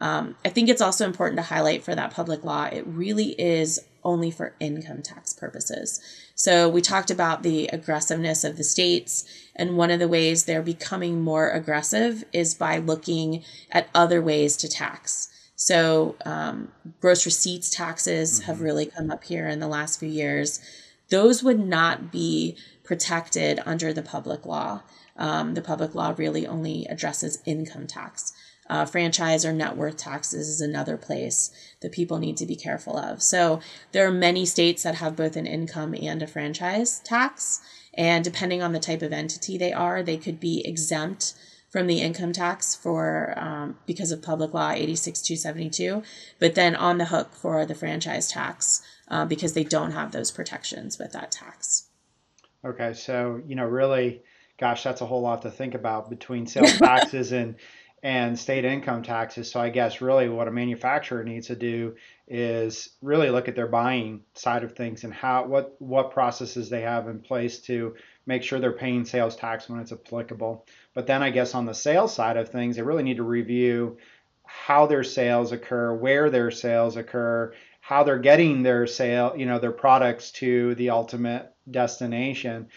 um, 0.01 0.37
I 0.45 0.49
think 0.49 0.69
it's 0.69 0.81
also 0.81 1.07
important 1.07 1.39
to 1.39 1.43
highlight 1.43 1.83
for 1.83 1.95
that 1.95 2.13
public 2.13 2.45
law, 2.45 2.65
it 2.65 2.87
really 2.87 3.31
is 3.41 3.81
only 4.05 4.31
for 4.31 4.55
income 4.61 5.03
tax 5.03 5.33
purposes. 5.33 6.01
So 6.35 6.69
we 6.69 6.81
talked 6.81 7.11
about 7.11 7.43
the 7.43 7.69
aggressiveness 7.73 8.45
of 8.45 8.57
the 8.57 8.65
states, 8.65 9.25
and 9.57 9.77
one 9.77 9.91
of 9.91 9.99
the 9.99 10.09
ways 10.09 10.45
they're 10.45 10.63
becoming 10.63 11.21
more 11.21 11.51
aggressive 11.51 12.25
is 12.33 12.55
by 12.55 12.79
looking 12.79 13.43
at 13.71 13.89
other 13.95 14.23
ways 14.23 14.57
to 14.59 14.69
tax. 14.69 15.29
So 15.61 16.15
um, 16.25 16.71
gross 17.01 17.27
receipts 17.27 17.69
taxes 17.69 18.39
mm-hmm. 18.39 18.47
have 18.47 18.61
really 18.61 18.87
come 18.87 19.11
up 19.11 19.25
here 19.25 19.49
in 19.49 19.59
the 19.59 19.67
last 19.67 19.99
few 19.99 20.09
years. 20.09 20.61
Those 21.11 21.43
would 21.43 21.59
not 21.59 22.13
be 22.13 22.57
protected 22.85 23.61
under 23.67 23.93
the 23.93 24.03
public 24.03 24.47
law. 24.47 24.83
Um, 25.17 25.55
the 25.55 25.61
public 25.61 25.97
law 25.97 26.15
really 26.17 26.47
only 26.47 26.87
addresses 26.87 27.43
income 27.45 27.89
tax. 27.89 28.33
Uh, 28.71 28.85
franchise 28.85 29.45
or 29.45 29.53
net 29.53 29.77
worth 29.77 29.97
taxes 29.97 30.49
is 30.49 30.61
another 30.61 30.97
place 30.97 31.51
that 31.81 31.91
people 31.91 32.19
need 32.19 32.37
to 32.37 32.47
be 32.47 32.55
careful 32.55 32.97
of. 32.97 33.21
So 33.21 33.61
there 33.91 34.07
are 34.07 34.13
many 34.13 34.47
states 34.47 34.85
that 34.85 34.97
have 34.97 35.17
both 35.17 35.37
an 35.37 35.47
income 35.47 35.95
and 36.01 36.23
a 36.23 36.27
franchise 36.29 37.01
tax. 37.01 37.61
And 37.95 38.23
depending 38.23 38.63
on 38.63 38.73
the 38.73 38.79
type 38.79 39.03
of 39.03 39.13
entity 39.13 39.59
they 39.59 39.73
are, 39.73 40.05
they 40.05 40.19
could 40.19 40.39
be 40.39 40.63
exempt 40.65 41.35
from 41.71 41.87
the 41.87 42.01
income 42.01 42.33
tax 42.33 42.75
for 42.75 43.35
um, 43.37 43.77
because 43.87 44.11
of 44.11 44.23
public 44.23 44.55
law 44.55 44.71
86272 44.71 46.03
but 46.39 46.55
then 46.55 46.75
on 46.75 46.99
the 46.99 47.07
hook 47.07 47.35
for 47.35 47.65
the 47.67 47.75
franchise 47.75 48.29
tax 48.29 48.83
uh, 49.09 49.25
because 49.25 49.55
they 49.55 49.65
don't 49.65 49.93
have 49.93 50.13
those 50.13 50.31
protections 50.31 50.99
with 50.99 51.13
that 51.13 51.31
tax. 51.31 51.89
Okay 52.65 52.95
so 52.95 53.41
you 53.47 53.55
know 53.55 53.65
really 53.65 54.23
gosh 54.59 54.83
that's 54.83 55.01
a 55.01 55.07
whole 55.07 55.23
lot 55.23 55.43
to 55.43 55.51
think 55.51 55.75
about 55.75 56.11
between 56.11 56.47
sales 56.47 56.79
taxes 56.79 57.33
and 57.33 57.57
and 58.03 58.39
state 58.39 58.65
income 58.65 59.03
taxes. 59.03 59.51
So 59.51 59.61
I 59.61 59.71
guess 59.71 60.01
really 60.01 60.29
what 60.29 60.49
a 60.49 60.53
manufacturer 60.53 61.25
needs 61.25 61.49
to 61.49 61.57
do 61.57 61.97
is 62.29 62.91
really 63.03 63.31
look 63.31 63.49
at 63.49 63.57
their 63.57 63.67
buying 63.67 64.23
side 64.35 64.63
of 64.63 64.77
things 64.77 65.05
and 65.05 65.13
how 65.13 65.47
what 65.47 65.75
what 65.79 66.11
processes 66.11 66.69
they 66.69 66.83
have 66.83 67.09
in 67.09 67.21
place 67.21 67.59
to 67.61 67.97
make 68.27 68.43
sure 68.43 68.61
they're 68.61 68.73
paying 68.73 69.05
sales 69.05 69.35
tax 69.35 69.69
when 69.69 69.81
it's 69.81 69.93
applicable. 69.93 70.67
But 70.95 71.07
then 71.07 71.23
I 71.23 71.31
guess 71.31 71.55
on 71.55 71.65
the 71.65 71.75
sales 71.75 72.15
side 72.15 72.37
of 72.37 72.51
things, 72.51 72.77
they 72.77 72.83
really 72.83 73.03
need 73.03 73.17
to 73.17 73.23
review 73.23 73.97
how 74.45 74.87
their 74.87 75.05
sales 75.05 75.53
occur, 75.53 75.95
where 75.95 76.31
their 76.31 76.51
sales 76.51 76.97
occur, 76.97 77.55
how 77.81 78.03
they're 78.03 78.19
getting 78.19 78.63
their 78.63 78.87
sale, 78.87 79.35
you 79.37 79.47
know, 79.47 79.59
their 79.59 79.73
products 79.73 80.31
to 80.33 80.75
the 80.75 80.91
ultimate 80.91 81.55
destination 81.71 82.69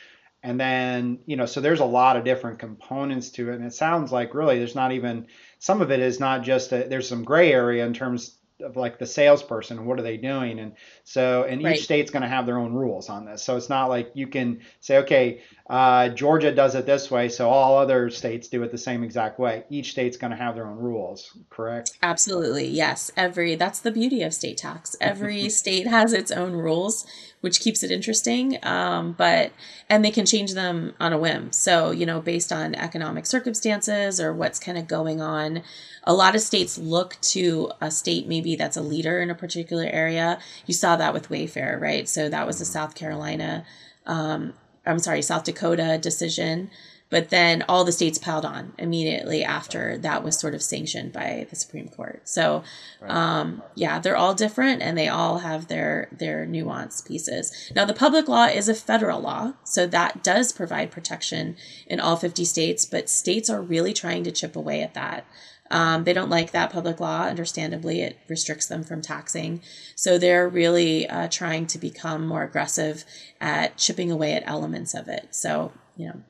and 0.43 0.59
then, 0.59 1.19
you 1.25 1.35
know, 1.35 1.45
so 1.45 1.61
there's 1.61 1.79
a 1.79 1.85
lot 1.85 2.17
of 2.17 2.23
different 2.23 2.59
components 2.59 3.29
to 3.31 3.51
it. 3.51 3.55
And 3.55 3.65
it 3.65 3.73
sounds 3.73 4.11
like 4.11 4.33
really 4.33 4.57
there's 4.57 4.75
not 4.75 4.91
even, 4.91 5.27
some 5.59 5.81
of 5.81 5.91
it 5.91 5.99
is 5.99 6.19
not 6.19 6.41
just, 6.41 6.71
a, 6.71 6.87
there's 6.87 7.07
some 7.07 7.23
gray 7.23 7.53
area 7.53 7.85
in 7.85 7.93
terms 7.93 8.37
of 8.63 8.75
like 8.75 8.99
the 8.99 9.05
salesperson 9.05 9.77
and 9.77 9.87
what 9.87 9.99
are 9.99 10.03
they 10.03 10.17
doing. 10.17 10.59
And 10.59 10.73
so 11.03 11.43
and 11.43 11.63
right. 11.63 11.75
each 11.75 11.83
state's 11.83 12.11
going 12.11 12.23
to 12.23 12.29
have 12.29 12.45
their 12.45 12.57
own 12.57 12.73
rules 12.73 13.09
on 13.09 13.25
this. 13.25 13.43
So 13.43 13.57
it's 13.57 13.69
not 13.69 13.87
like 13.87 14.11
you 14.13 14.27
can 14.27 14.61
say 14.79 14.97
okay 14.99 15.41
uh, 15.69 16.09
georgia 16.09 16.53
does 16.53 16.75
it 16.75 16.85
this 16.85 17.09
way 17.09 17.29
so 17.29 17.49
all 17.49 17.77
other 17.77 18.09
states 18.09 18.49
do 18.49 18.61
it 18.63 18.71
the 18.71 18.77
same 18.77 19.03
exact 19.03 19.39
way. 19.39 19.63
Each 19.69 19.91
state's 19.91 20.17
going 20.17 20.31
to 20.31 20.37
have 20.37 20.55
their 20.55 20.67
own 20.67 20.77
rules 20.77 21.37
correct? 21.49 21.97
Absolutely 22.01 22.67
yes. 22.67 23.11
Every 23.15 23.55
that's 23.55 23.79
the 23.79 23.91
beauty 23.91 24.21
of 24.23 24.33
state 24.33 24.57
tax. 24.57 24.95
Every 25.01 25.49
state 25.61 25.87
has 25.87 26.13
its 26.13 26.31
own 26.31 26.53
rules 26.53 27.05
which 27.41 27.59
keeps 27.59 27.83
it 27.83 27.91
interesting 27.91 28.57
um, 28.63 29.13
but 29.13 29.51
and 29.89 30.05
they 30.05 30.11
can 30.11 30.25
change 30.25 30.53
them 30.53 30.93
on 30.99 31.13
a 31.13 31.17
whim 31.17 31.51
so 31.51 31.91
you 31.91 32.05
know 32.05 32.21
based 32.21 32.51
on 32.51 32.73
economic 32.75 33.25
circumstances 33.25 34.19
or 34.19 34.33
what's 34.33 34.59
kind 34.59 34.77
of 34.77 34.87
going 34.87 35.21
on 35.21 35.61
a 36.03 36.13
lot 36.13 36.35
of 36.35 36.41
states 36.41 36.77
look 36.77 37.17
to 37.21 37.71
a 37.79 37.91
state 37.91 38.27
maybe 38.27 38.55
that's 38.55 38.77
a 38.77 38.81
leader 38.81 39.19
in 39.19 39.29
a 39.29 39.35
particular 39.35 39.85
area. 39.85 40.39
You 40.65 40.73
saw 40.73 40.95
that 40.95 41.13
with 41.13 41.29
Wayfair, 41.29 41.79
right? 41.79 42.07
So 42.07 42.29
that 42.29 42.47
was 42.47 42.59
the 42.59 42.65
mm-hmm. 42.65 42.73
South 42.73 42.95
Carolina, 42.95 43.65
um, 44.05 44.53
I'm 44.85 44.99
sorry, 44.99 45.21
South 45.21 45.43
Dakota 45.43 45.99
decision. 46.01 46.69
But 47.11 47.29
then 47.29 47.63
all 47.67 47.83
the 47.83 47.91
states 47.91 48.17
piled 48.17 48.45
on 48.45 48.73
immediately 48.79 49.43
after 49.43 49.97
that 49.97 50.23
was 50.23 50.39
sort 50.39 50.55
of 50.55 50.63
sanctioned 50.63 51.11
by 51.11 51.45
the 51.49 51.57
Supreme 51.57 51.89
Court. 51.89 52.21
So, 52.23 52.63
um, 53.05 53.61
yeah, 53.75 53.99
they're 53.99 54.15
all 54.15 54.33
different 54.33 54.81
and 54.81 54.97
they 54.97 55.09
all 55.09 55.39
have 55.39 55.67
their 55.67 56.07
their 56.11 56.47
nuanced 56.47 57.05
pieces. 57.05 57.51
Now, 57.75 57.83
the 57.83 57.93
public 57.93 58.29
law 58.29 58.45
is 58.45 58.69
a 58.69 58.73
federal 58.73 59.19
law, 59.19 59.53
so 59.65 59.85
that 59.87 60.23
does 60.23 60.53
provide 60.53 60.89
protection 60.89 61.57
in 61.85 61.99
all 61.99 62.15
50 62.15 62.45
states. 62.45 62.85
But 62.85 63.09
states 63.09 63.49
are 63.49 63.61
really 63.61 63.93
trying 63.93 64.23
to 64.23 64.31
chip 64.31 64.55
away 64.55 64.81
at 64.81 64.93
that. 64.93 65.25
Um, 65.69 66.05
they 66.05 66.13
don't 66.13 66.29
like 66.29 66.51
that 66.51 66.71
public 66.71 67.01
law. 67.01 67.23
Understandably, 67.23 68.01
it 68.01 68.19
restricts 68.29 68.67
them 68.67 68.83
from 68.83 69.01
taxing. 69.01 69.61
So 69.95 70.17
they're 70.17 70.47
really 70.47 71.09
uh, 71.09 71.27
trying 71.29 71.67
to 71.67 71.77
become 71.77 72.25
more 72.25 72.43
aggressive 72.43 73.03
at 73.41 73.77
chipping 73.77 74.11
away 74.11 74.33
at 74.33 74.43
elements 74.45 74.93
of 74.93 75.09
it. 75.09 75.35
So 75.35 75.73
you 75.97 76.07
know. 76.07 76.21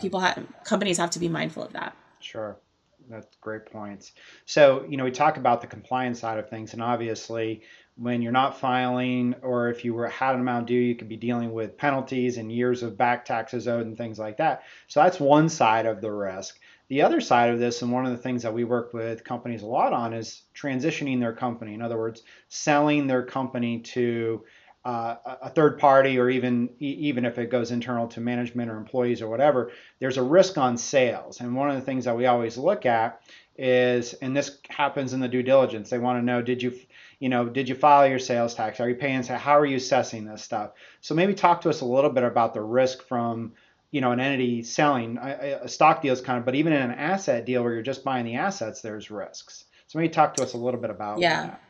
People 0.00 0.20
have 0.20 0.44
companies 0.64 0.98
have 0.98 1.10
to 1.10 1.18
be 1.18 1.28
mindful 1.28 1.62
of 1.62 1.72
that. 1.72 1.96
Sure. 2.20 2.56
That's 3.08 3.36
great 3.40 3.66
points. 3.66 4.12
So, 4.46 4.84
you 4.88 4.96
know, 4.96 5.04
we 5.04 5.12
talk 5.12 5.36
about 5.36 5.60
the 5.60 5.68
compliance 5.68 6.18
side 6.18 6.38
of 6.38 6.50
things, 6.50 6.72
and 6.72 6.82
obviously, 6.82 7.62
when 7.96 8.20
you're 8.20 8.32
not 8.32 8.58
filing, 8.58 9.34
or 9.42 9.70
if 9.70 9.84
you 9.84 9.94
were 9.94 10.08
had 10.08 10.34
an 10.34 10.40
amount 10.40 10.66
due, 10.66 10.74
you 10.74 10.96
could 10.96 11.08
be 11.08 11.16
dealing 11.16 11.52
with 11.52 11.78
penalties 11.78 12.36
and 12.36 12.50
years 12.50 12.82
of 12.82 12.98
back 12.98 13.24
taxes 13.24 13.68
owed 13.68 13.86
and 13.86 13.96
things 13.96 14.18
like 14.18 14.36
that. 14.38 14.64
So 14.88 15.02
that's 15.02 15.20
one 15.20 15.48
side 15.48 15.86
of 15.86 16.00
the 16.00 16.10
risk. 16.10 16.58
The 16.88 17.02
other 17.02 17.20
side 17.20 17.50
of 17.50 17.58
this, 17.58 17.82
and 17.82 17.90
one 17.90 18.06
of 18.06 18.12
the 18.12 18.22
things 18.22 18.42
that 18.42 18.52
we 18.52 18.64
work 18.64 18.92
with 18.92 19.24
companies 19.24 19.62
a 19.62 19.66
lot 19.66 19.92
on, 19.92 20.12
is 20.12 20.42
transitioning 20.54 21.20
their 21.20 21.32
company. 21.32 21.74
In 21.74 21.82
other 21.82 21.98
words, 21.98 22.22
selling 22.48 23.06
their 23.06 23.22
company 23.22 23.80
to 23.80 24.44
uh, 24.86 25.36
a 25.42 25.50
third 25.50 25.80
party, 25.80 26.16
or 26.16 26.30
even 26.30 26.70
even 26.78 27.24
if 27.24 27.38
it 27.38 27.50
goes 27.50 27.72
internal 27.72 28.06
to 28.06 28.20
management 28.20 28.70
or 28.70 28.76
employees 28.76 29.20
or 29.20 29.28
whatever. 29.28 29.72
There's 29.98 30.16
a 30.16 30.22
risk 30.22 30.58
on 30.58 30.76
sales, 30.76 31.40
and 31.40 31.56
one 31.56 31.68
of 31.68 31.74
the 31.74 31.82
things 31.82 32.04
that 32.04 32.16
we 32.16 32.26
always 32.26 32.56
look 32.56 32.86
at 32.86 33.20
is, 33.58 34.14
and 34.14 34.36
this 34.36 34.58
happens 34.68 35.12
in 35.12 35.18
the 35.18 35.26
due 35.26 35.42
diligence. 35.42 35.90
They 35.90 35.98
want 35.98 36.20
to 36.20 36.24
know, 36.24 36.40
did 36.40 36.62
you 36.62 36.72
you 37.18 37.28
know, 37.28 37.48
did 37.48 37.68
you 37.68 37.74
file 37.74 38.06
your 38.06 38.20
sales 38.20 38.54
tax? 38.54 38.78
Are 38.78 38.88
you 38.88 38.94
paying? 38.94 39.24
How 39.24 39.58
are 39.58 39.66
you 39.66 39.76
assessing 39.76 40.24
this 40.24 40.44
stuff? 40.44 40.70
So 41.00 41.16
maybe 41.16 41.34
talk 41.34 41.62
to 41.62 41.70
us 41.70 41.80
a 41.80 41.86
little 41.86 42.10
bit 42.10 42.22
about 42.22 42.54
the 42.54 42.62
risk 42.62 43.02
from 43.08 43.54
you 43.90 44.00
know 44.00 44.12
an 44.12 44.20
entity 44.20 44.62
selling 44.62 45.16
a, 45.18 45.66
stock 45.68 46.02
deal 46.02 46.12
is 46.12 46.20
kind 46.20 46.38
of 46.38 46.44
but 46.44 46.54
even 46.54 46.72
in 46.72 46.82
an 46.82 46.90
asset 46.92 47.44
deal 47.44 47.62
where 47.62 47.72
you're 47.72 47.82
just 47.82 48.04
buying 48.04 48.24
the 48.24 48.34
assets 48.34 48.82
there's 48.82 49.10
risks 49.10 49.64
so 49.86 49.98
maybe 49.98 50.12
talk 50.12 50.34
to 50.34 50.42
us 50.42 50.54
a 50.54 50.58
little 50.58 50.80
bit 50.80 50.90
about 50.90 51.20
yeah 51.20 51.46
that. 51.46 51.62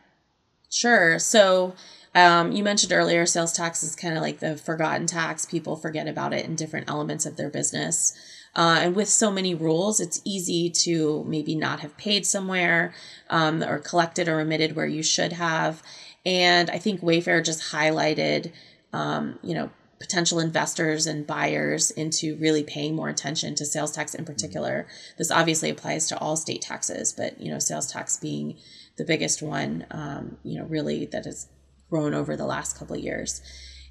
sure 0.71 1.19
so 1.19 1.75
um, 2.17 2.51
you 2.51 2.65
mentioned 2.65 2.93
earlier 2.93 3.27
sales 3.27 3.53
tax 3.53 3.83
is 3.83 3.95
kind 3.95 4.17
of 4.17 4.23
like 4.23 4.41
the 4.41 4.57
forgotten 4.57 5.07
tax. 5.07 5.45
People 5.45 5.77
forget 5.77 6.09
about 6.09 6.33
it 6.33 6.47
in 6.47 6.57
different 6.57 6.89
elements 6.89 7.27
of 7.27 7.37
their 7.37 7.51
business. 7.51 8.17
Uh, 8.57 8.79
and 8.81 8.97
with 8.97 9.09
so 9.09 9.31
many 9.31 9.55
rules 9.55 10.01
it's 10.01 10.23
easy 10.25 10.71
to 10.71 11.23
maybe 11.29 11.55
not 11.55 11.81
have 11.81 11.95
paid 11.99 12.25
somewhere 12.25 12.95
um, 13.29 13.63
or 13.63 13.79
collected 13.79 14.29
or 14.29 14.37
remitted 14.37 14.75
where 14.75 14.87
you 14.87 15.03
should 15.03 15.35
have. 15.35 15.83
And 16.25 16.71
i 16.71 16.79
think 16.79 17.03
wayfair 17.03 17.45
just 17.45 17.73
highlighted 17.73 18.51
um, 18.95 19.39
you 19.43 19.55
know 19.55 19.71
potential 19.99 20.39
investors 20.39 21.07
and 21.07 21.27
buyers 21.27 21.91
into 21.91 22.37
really 22.37 22.63
paying 22.63 22.95
more 22.95 23.09
attention 23.09 23.55
to 23.55 23.65
sales 23.65 23.93
tax 23.93 24.15
in 24.15 24.25
particular. 24.25 24.87
This 25.17 25.31
obviously 25.31 25.71
applies 25.71 26.07
to 26.09 26.19
all 26.19 26.37
state 26.37 26.63
taxes, 26.63 27.13
but 27.13 27.41
you 27.41 27.51
know, 27.51 27.59
sales 27.59 27.91
tax 27.91 28.17
being 28.17 28.57
the 28.97 29.05
biggest 29.05 29.43
one, 29.43 29.87
um, 29.91 30.37
you 30.43 30.59
know, 30.59 30.67
really 30.67 31.07
that 31.07 31.25
has 31.25 31.49
grown 31.91 32.15
over 32.15 32.37
the 32.37 32.47
last 32.47 32.79
couple 32.79 32.97
of 32.97 33.03
years. 33.03 33.41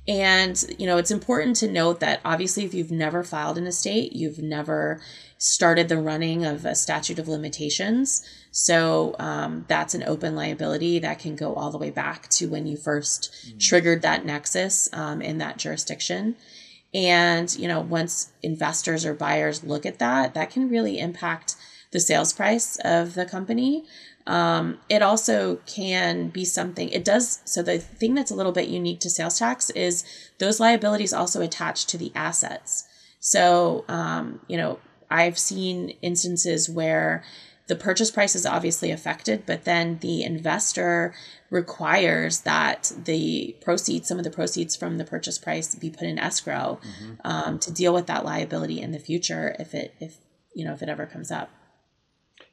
And, 0.08 0.63
you 0.77 0.86
know, 0.86 0.97
it's 0.97 1.10
important 1.10 1.55
to 1.58 1.67
note 1.67 1.99
that 1.99 2.21
obviously, 2.23 2.63
if 2.63 2.73
you've 2.73 2.91
never 2.91 3.23
filed 3.23 3.58
an 3.58 3.65
estate, 3.65 4.13
you've 4.13 4.38
never 4.38 5.01
started 5.38 5.89
the 5.89 5.97
running 5.97 6.45
of 6.45 6.63
a 6.63 6.75
statute 6.75 7.17
of 7.17 7.27
limitations. 7.27 8.23
So 8.51 9.15
um, 9.19 9.65
that's 9.67 9.95
an 9.95 10.03
open 10.03 10.36
liability 10.36 10.99
that 10.99 11.19
can 11.19 11.36
go 11.36 11.55
all 11.55 11.71
the 11.71 11.77
way 11.77 11.89
back 11.89 12.29
to 12.29 12.47
when 12.47 12.67
you 12.67 12.77
1st 12.77 13.29
mm-hmm. 13.29 13.58
triggered 13.58 14.01
that 14.03 14.25
nexus 14.25 14.89
um, 14.93 15.21
in 15.21 15.39
that 15.39 15.58
jurisdiction. 15.58 16.36
And, 16.93 17.53
you 17.58 17.67
know, 17.67 17.81
once 17.81 18.31
investors 18.41 19.05
or 19.05 19.13
buyers 19.13 19.63
look 19.63 19.86
at 19.86 19.99
that, 19.99 20.34
that 20.36 20.51
can 20.51 20.69
really 20.69 20.99
impact 20.99 21.55
the 21.91 21.99
sales 21.99 22.31
price 22.31 22.77
of 22.86 23.15
the 23.15 23.25
company. 23.25 23.86
Um, 24.27 24.79
it 24.89 25.01
also 25.01 25.57
can 25.67 26.29
be 26.29 26.45
something, 26.45 26.89
it 26.89 27.05
does. 27.05 27.41
So, 27.45 27.61
the 27.61 27.77
thing 27.77 28.15
that's 28.15 28.31
a 28.31 28.35
little 28.35 28.51
bit 28.51 28.67
unique 28.67 28.99
to 29.01 29.09
sales 29.09 29.38
tax 29.38 29.69
is 29.71 30.03
those 30.39 30.59
liabilities 30.59 31.13
also 31.13 31.41
attach 31.41 31.85
to 31.88 31.97
the 31.97 32.11
assets. 32.15 32.88
So, 33.19 33.85
um, 33.88 34.41
you 34.47 34.57
know, 34.57 34.79
I've 35.09 35.38
seen 35.38 35.89
instances 36.01 36.69
where 36.69 37.23
the 37.67 37.75
purchase 37.75 38.11
price 38.11 38.35
is 38.35 38.45
obviously 38.45 38.91
affected, 38.91 39.45
but 39.45 39.63
then 39.63 39.97
the 40.01 40.23
investor 40.23 41.15
requires 41.49 42.41
that 42.41 42.91
the 43.05 43.55
proceeds, 43.61 44.07
some 44.07 44.19
of 44.19 44.23
the 44.23 44.31
proceeds 44.31 44.75
from 44.75 44.97
the 44.97 45.05
purchase 45.05 45.39
price, 45.39 45.73
be 45.73 45.89
put 45.89 46.03
in 46.03 46.19
escrow 46.19 46.79
mm-hmm. 46.83 47.13
um, 47.23 47.59
to 47.59 47.71
deal 47.71 47.93
with 47.93 48.07
that 48.07 48.25
liability 48.25 48.79
in 48.81 48.91
the 48.91 48.99
future 48.99 49.55
if 49.59 49.73
it 49.73 49.95
if 49.99 50.17
you 50.53 50.65
know 50.65 50.73
if 50.73 50.81
it 50.81 50.89
ever 50.89 51.05
comes 51.05 51.31
up. 51.31 51.49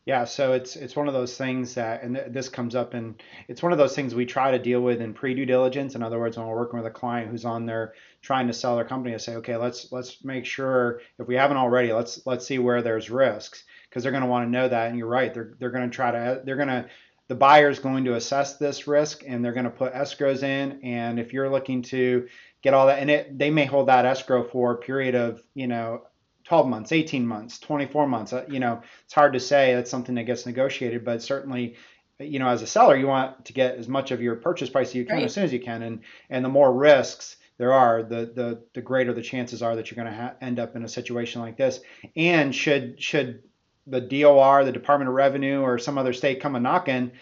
Yeah, 0.04 0.24
so 0.24 0.52
it's 0.52 0.74
it's 0.74 0.96
one 0.96 1.06
of 1.06 1.14
those 1.14 1.36
things 1.36 1.74
that, 1.74 2.02
and 2.02 2.16
this 2.28 2.48
comes 2.48 2.74
up, 2.74 2.94
and 2.94 3.22
it's 3.46 3.62
one 3.62 3.70
of 3.70 3.78
those 3.78 3.94
things 3.94 4.14
we 4.14 4.26
try 4.26 4.50
to 4.50 4.58
deal 4.58 4.80
with 4.80 5.00
in 5.00 5.14
pre 5.14 5.32
due 5.32 5.46
diligence. 5.46 5.94
In 5.94 6.02
other 6.02 6.18
words, 6.18 6.36
when 6.36 6.46
we're 6.46 6.56
working 6.56 6.80
with 6.80 6.88
a 6.88 6.90
client 6.90 7.30
who's 7.30 7.44
on 7.44 7.66
there 7.66 7.94
trying 8.20 8.48
to 8.48 8.52
sell 8.52 8.74
their 8.74 8.84
company, 8.84 9.14
to 9.14 9.20
say, 9.20 9.36
okay, 9.36 9.56
let's 9.56 9.92
let's 9.92 10.24
make 10.24 10.44
sure 10.44 11.02
if 11.20 11.28
we 11.28 11.36
haven't 11.36 11.56
already, 11.56 11.92
let's 11.92 12.26
let's 12.26 12.44
see 12.44 12.58
where 12.58 12.82
there's 12.82 13.10
risks 13.10 13.62
because 13.88 14.02
they're 14.02 14.10
going 14.10 14.24
to 14.24 14.28
want 14.28 14.44
to 14.44 14.50
know 14.50 14.68
that. 14.68 14.88
And 14.88 14.98
you're 14.98 15.06
right, 15.06 15.32
they're 15.32 15.54
they're 15.60 15.70
going 15.70 15.88
to 15.88 15.94
try 15.94 16.10
to 16.10 16.42
they're 16.44 16.56
going 16.56 16.66
to 16.66 16.86
the 17.28 17.36
buyer 17.36 17.70
is 17.70 17.78
going 17.78 18.04
to 18.04 18.16
assess 18.16 18.56
this 18.56 18.88
risk 18.88 19.22
and 19.24 19.44
they're 19.44 19.52
going 19.52 19.64
to 19.64 19.70
put 19.70 19.94
escrows 19.94 20.42
in. 20.42 20.80
And 20.82 21.20
if 21.20 21.32
you're 21.32 21.48
looking 21.48 21.82
to 21.82 22.26
get 22.60 22.74
all 22.74 22.88
that, 22.88 22.98
and 22.98 23.08
it 23.08 23.38
they 23.38 23.50
may 23.50 23.66
hold 23.66 23.86
that 23.86 24.04
escrow 24.04 24.42
for 24.42 24.72
a 24.72 24.78
period 24.78 25.14
of 25.14 25.40
you 25.54 25.68
know 25.68 26.02
12 26.44 26.68
months, 26.68 26.92
18 26.92 27.26
months, 27.26 27.58
24 27.58 28.06
months. 28.06 28.32
Uh, 28.32 28.44
you 28.48 28.60
know, 28.60 28.82
it's 29.04 29.14
hard 29.14 29.32
to 29.32 29.40
say. 29.40 29.74
That's 29.74 29.90
something 29.90 30.14
that 30.16 30.24
gets 30.24 30.46
negotiated, 30.46 31.04
but 31.04 31.22
certainly, 31.22 31.76
you 32.18 32.38
know, 32.38 32.48
as 32.48 32.62
a 32.62 32.66
seller, 32.66 32.96
you 32.96 33.06
want 33.06 33.44
to 33.46 33.52
get 33.52 33.76
as 33.76 33.88
much 33.88 34.10
of 34.10 34.20
your 34.20 34.36
purchase 34.36 34.70
price 34.70 34.88
as 34.88 34.94
you 34.94 35.04
can 35.04 35.16
right. 35.16 35.24
as 35.24 35.34
soon 35.34 35.44
as 35.44 35.52
you 35.52 35.60
can, 35.60 35.82
and 35.82 36.00
and 36.30 36.44
the 36.44 36.48
more 36.48 36.72
risks 36.72 37.36
there 37.58 37.72
are, 37.72 38.02
the 38.02 38.32
the 38.34 38.62
the 38.74 38.82
greater 38.82 39.12
the 39.12 39.22
chances 39.22 39.62
are 39.62 39.76
that 39.76 39.90
you're 39.90 40.02
going 40.02 40.12
to 40.12 40.20
ha- 40.20 40.34
end 40.40 40.58
up 40.58 40.76
in 40.76 40.84
a 40.84 40.88
situation 40.88 41.40
like 41.40 41.56
this. 41.56 41.80
And 42.16 42.54
should 42.54 43.00
should 43.02 43.42
the 43.86 44.00
DOR, 44.00 44.64
the 44.64 44.72
Department 44.72 45.08
of 45.08 45.14
Revenue, 45.14 45.60
or 45.60 45.78
some 45.78 45.98
other 45.98 46.12
state 46.12 46.40
come 46.40 46.56
a 46.56 46.60
knocking, 46.60 47.12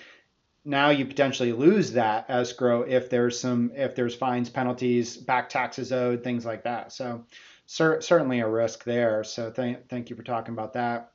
now 0.64 0.90
you 0.90 1.06
potentially 1.06 1.52
lose 1.52 1.92
that 1.92 2.26
escrow 2.28 2.82
if 2.82 3.08
there's 3.08 3.38
some 3.38 3.72
if 3.74 3.94
there's 3.94 4.14
fines, 4.14 4.50
penalties, 4.50 5.16
back 5.16 5.48
taxes 5.48 5.92
owed, 5.92 6.22
things 6.22 6.44
like 6.44 6.64
that. 6.64 6.92
So 6.92 7.24
cer- 7.70 8.00
certainly 8.00 8.40
a 8.40 8.48
risk 8.48 8.82
there. 8.82 9.22
So 9.22 9.50
thank 9.50 9.88
thank 9.88 10.10
you 10.10 10.16
for 10.16 10.24
talking 10.24 10.52
about 10.52 10.72
that. 10.72 11.12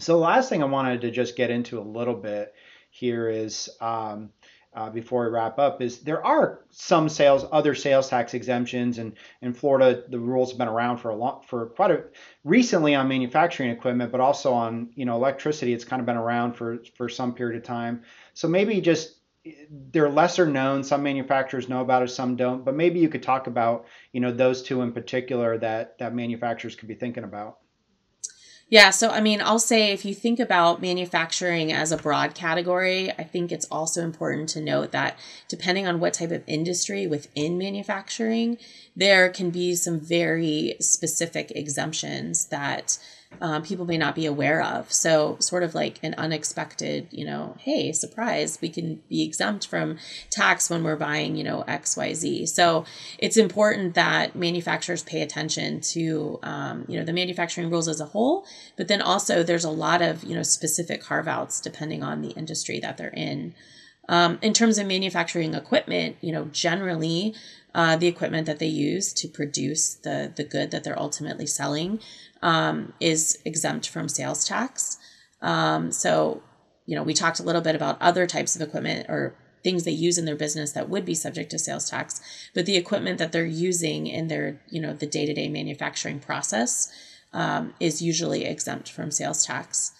So 0.00 0.14
the 0.14 0.24
last 0.24 0.48
thing 0.48 0.62
I 0.62 0.66
wanted 0.66 1.00
to 1.02 1.10
just 1.10 1.36
get 1.36 1.50
into 1.50 1.78
a 1.78 1.80
little 1.80 2.14
bit 2.14 2.54
here 2.90 3.28
is 3.28 3.70
um, 3.80 4.30
uh, 4.74 4.90
before 4.90 5.24
we 5.24 5.30
wrap 5.30 5.58
up 5.58 5.80
is 5.80 6.00
there 6.00 6.24
are 6.24 6.64
some 6.70 7.08
sales 7.08 7.46
other 7.52 7.74
sales 7.74 8.08
tax 8.08 8.34
exemptions 8.34 8.98
and 8.98 9.14
in 9.40 9.54
Florida 9.54 10.02
the 10.08 10.18
rules 10.18 10.50
have 10.50 10.58
been 10.58 10.68
around 10.68 10.98
for 10.98 11.10
a 11.10 11.14
long 11.14 11.42
for 11.46 11.66
quite 11.66 11.90
a 11.92 12.04
recently 12.44 12.94
on 12.94 13.08
manufacturing 13.08 13.70
equipment 13.70 14.10
but 14.12 14.20
also 14.20 14.52
on 14.52 14.90
you 14.94 15.06
know 15.06 15.14
electricity 15.14 15.72
it's 15.72 15.84
kind 15.84 16.00
of 16.00 16.06
been 16.06 16.16
around 16.16 16.52
for 16.52 16.82
for 16.94 17.08
some 17.08 17.32
period 17.32 17.56
of 17.56 17.62
time 17.62 18.02
so 18.34 18.48
maybe 18.48 18.80
just 18.80 19.15
they're 19.70 20.10
lesser 20.10 20.46
known. 20.46 20.84
Some 20.84 21.02
manufacturers 21.02 21.68
know 21.68 21.80
about 21.80 22.02
it, 22.02 22.08
some 22.08 22.36
don't. 22.36 22.64
But 22.64 22.74
maybe 22.74 23.00
you 23.00 23.08
could 23.08 23.22
talk 23.22 23.46
about, 23.46 23.86
you 24.12 24.20
know, 24.20 24.32
those 24.32 24.62
two 24.62 24.82
in 24.82 24.92
particular 24.92 25.58
that 25.58 25.98
that 25.98 26.14
manufacturers 26.14 26.74
could 26.74 26.88
be 26.88 26.94
thinking 26.94 27.24
about. 27.24 27.58
Yeah, 28.68 28.90
so 28.90 29.10
I 29.10 29.20
mean, 29.20 29.40
I'll 29.40 29.60
say 29.60 29.92
if 29.92 30.04
you 30.04 30.12
think 30.12 30.40
about 30.40 30.82
manufacturing 30.82 31.72
as 31.72 31.92
a 31.92 31.96
broad 31.96 32.34
category, 32.34 33.12
I 33.12 33.22
think 33.22 33.52
it's 33.52 33.66
also 33.70 34.02
important 34.02 34.48
to 34.50 34.60
note 34.60 34.90
that 34.90 35.16
depending 35.46 35.86
on 35.86 36.00
what 36.00 36.14
type 36.14 36.32
of 36.32 36.42
industry 36.48 37.06
within 37.06 37.58
manufacturing, 37.58 38.58
there 38.96 39.28
can 39.28 39.50
be 39.50 39.76
some 39.76 40.00
very 40.00 40.76
specific 40.80 41.52
exemptions 41.52 42.46
that 42.46 42.98
um, 43.40 43.62
people 43.62 43.84
may 43.84 43.98
not 43.98 44.14
be 44.14 44.26
aware 44.26 44.62
of. 44.62 44.92
So, 44.92 45.36
sort 45.40 45.62
of 45.62 45.74
like 45.74 45.98
an 46.02 46.14
unexpected, 46.16 47.08
you 47.10 47.24
know, 47.24 47.56
hey, 47.60 47.92
surprise, 47.92 48.58
we 48.60 48.68
can 48.68 49.02
be 49.08 49.22
exempt 49.22 49.66
from 49.66 49.98
tax 50.30 50.70
when 50.70 50.82
we're 50.82 50.96
buying, 50.96 51.36
you 51.36 51.44
know, 51.44 51.64
XYZ. 51.68 52.48
So, 52.48 52.84
it's 53.18 53.36
important 53.36 53.94
that 53.94 54.36
manufacturers 54.36 55.02
pay 55.02 55.22
attention 55.22 55.80
to, 55.80 56.38
um, 56.42 56.84
you 56.88 56.98
know, 56.98 57.04
the 57.04 57.12
manufacturing 57.12 57.70
rules 57.70 57.88
as 57.88 58.00
a 58.00 58.06
whole, 58.06 58.46
but 58.76 58.88
then 58.88 59.02
also 59.02 59.42
there's 59.42 59.64
a 59.64 59.70
lot 59.70 60.02
of, 60.02 60.24
you 60.24 60.34
know, 60.34 60.42
specific 60.42 61.02
carve 61.02 61.28
outs 61.28 61.60
depending 61.60 62.02
on 62.02 62.22
the 62.22 62.30
industry 62.30 62.80
that 62.80 62.96
they're 62.96 63.08
in. 63.08 63.54
Um, 64.08 64.38
in 64.40 64.52
terms 64.52 64.78
of 64.78 64.86
manufacturing 64.86 65.54
equipment, 65.54 66.16
you 66.20 66.32
know, 66.32 66.44
generally 66.52 67.34
uh, 67.76 67.94
the 67.94 68.06
equipment 68.06 68.46
that 68.46 68.58
they 68.58 68.66
use 68.66 69.12
to 69.12 69.28
produce 69.28 69.94
the 69.96 70.32
the 70.34 70.42
good 70.44 70.70
that 70.70 70.82
they're 70.82 70.98
ultimately 70.98 71.46
selling 71.46 72.00
um, 72.42 72.94
is 73.00 73.38
exempt 73.44 73.86
from 73.88 74.08
sales 74.08 74.46
tax. 74.46 74.96
Um, 75.42 75.92
so, 75.92 76.42
you 76.86 76.96
know, 76.96 77.02
we 77.02 77.12
talked 77.12 77.38
a 77.38 77.42
little 77.42 77.60
bit 77.60 77.76
about 77.76 78.00
other 78.00 78.26
types 78.26 78.56
of 78.56 78.62
equipment 78.62 79.06
or 79.10 79.36
things 79.62 79.84
they 79.84 79.90
use 79.90 80.16
in 80.16 80.24
their 80.24 80.36
business 80.36 80.72
that 80.72 80.88
would 80.88 81.04
be 81.04 81.14
subject 81.14 81.50
to 81.50 81.58
sales 81.58 81.90
tax, 81.90 82.22
but 82.54 82.64
the 82.64 82.76
equipment 82.76 83.18
that 83.18 83.32
they're 83.32 83.44
using 83.44 84.06
in 84.06 84.28
their, 84.28 84.58
you 84.70 84.80
know, 84.80 84.94
the 84.94 85.06
day 85.06 85.26
to 85.26 85.34
day 85.34 85.48
manufacturing 85.48 86.18
process 86.18 86.90
um, 87.34 87.74
is 87.78 88.00
usually 88.00 88.46
exempt 88.46 88.90
from 88.90 89.10
sales 89.10 89.44
tax. 89.44 89.92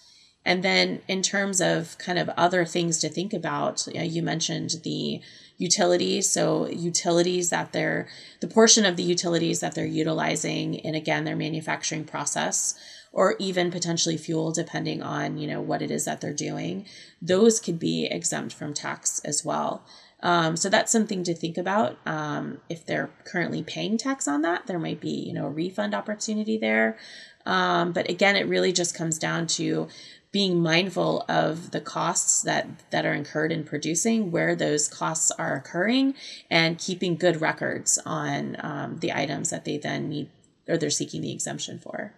And 0.47 0.63
then 0.63 1.01
in 1.09 1.21
terms 1.21 1.59
of 1.59 1.97
kind 1.97 2.17
of 2.17 2.29
other 2.29 2.63
things 2.63 2.99
to 2.99 3.09
think 3.09 3.33
about, 3.33 3.85
you, 3.93 4.23
mentioned 4.23 4.75
the 4.83 5.19
utilities. 5.57 6.29
So 6.29 6.67
utilities 6.69 7.49
that 7.49 7.73
they're 7.73 8.07
the 8.39 8.47
portion 8.47 8.85
of 8.85 8.95
the 8.95 9.03
utilities 9.03 9.59
that 9.59 9.75
they're 9.75 9.85
utilizing 9.85 10.75
in 10.75 10.95
again 10.95 11.25
their 11.25 11.35
manufacturing 11.35 12.05
process 12.05 12.75
or 13.11 13.35
even 13.39 13.71
potentially 13.71 14.17
fuel 14.17 14.51
depending 14.51 15.01
on 15.01 15.37
you 15.37 15.47
know 15.47 15.61
what 15.61 15.81
it 15.81 15.89
is 15.89 16.05
that 16.05 16.21
they're 16.21 16.33
doing 16.33 16.85
those 17.21 17.59
could 17.59 17.79
be 17.79 18.05
exempt 18.05 18.53
from 18.53 18.73
tax 18.73 19.19
as 19.25 19.43
well. 19.43 19.83
Um, 20.21 20.57
so 20.57 20.67
that's 20.69 20.91
something 20.91 21.23
to 21.23 21.35
think 21.35 21.57
about. 21.59 21.97
Um, 22.07 22.59
if 22.69 22.83
they're 22.85 23.11
currently 23.23 23.61
paying 23.61 23.97
tax 23.97 24.27
on 24.27 24.41
that 24.43 24.67
there 24.67 24.79
might 24.79 25.01
be 25.01 25.09
you 25.09 25.33
know 25.33 25.47
a 25.47 25.51
refund 25.51 25.93
opportunity 25.95 26.57
there. 26.57 26.97
Um, 27.45 27.93
but 27.93 28.09
again 28.09 28.35
it 28.35 28.47
really 28.47 28.73
just 28.73 28.93
comes 28.93 29.17
down 29.17 29.47
to 29.47 29.87
being 30.31 30.61
mindful 30.61 31.23
of 31.29 31.71
the 31.71 31.81
costs 31.81 32.41
that 32.41 32.67
that 32.91 33.05
are 33.05 33.13
incurred 33.13 33.51
in 33.51 33.63
producing, 33.63 34.31
where 34.31 34.55
those 34.55 34.87
costs 34.87 35.31
are 35.31 35.55
occurring, 35.55 36.15
and 36.49 36.77
keeping 36.77 37.15
good 37.15 37.41
records 37.41 37.97
on 38.05 38.57
um, 38.59 38.97
the 38.97 39.13
items 39.13 39.49
that 39.49 39.65
they 39.65 39.77
then 39.77 40.09
need 40.09 40.29
or 40.67 40.77
they're 40.77 40.89
seeking 40.89 41.21
the 41.21 41.31
exemption 41.31 41.79
for. 41.79 42.13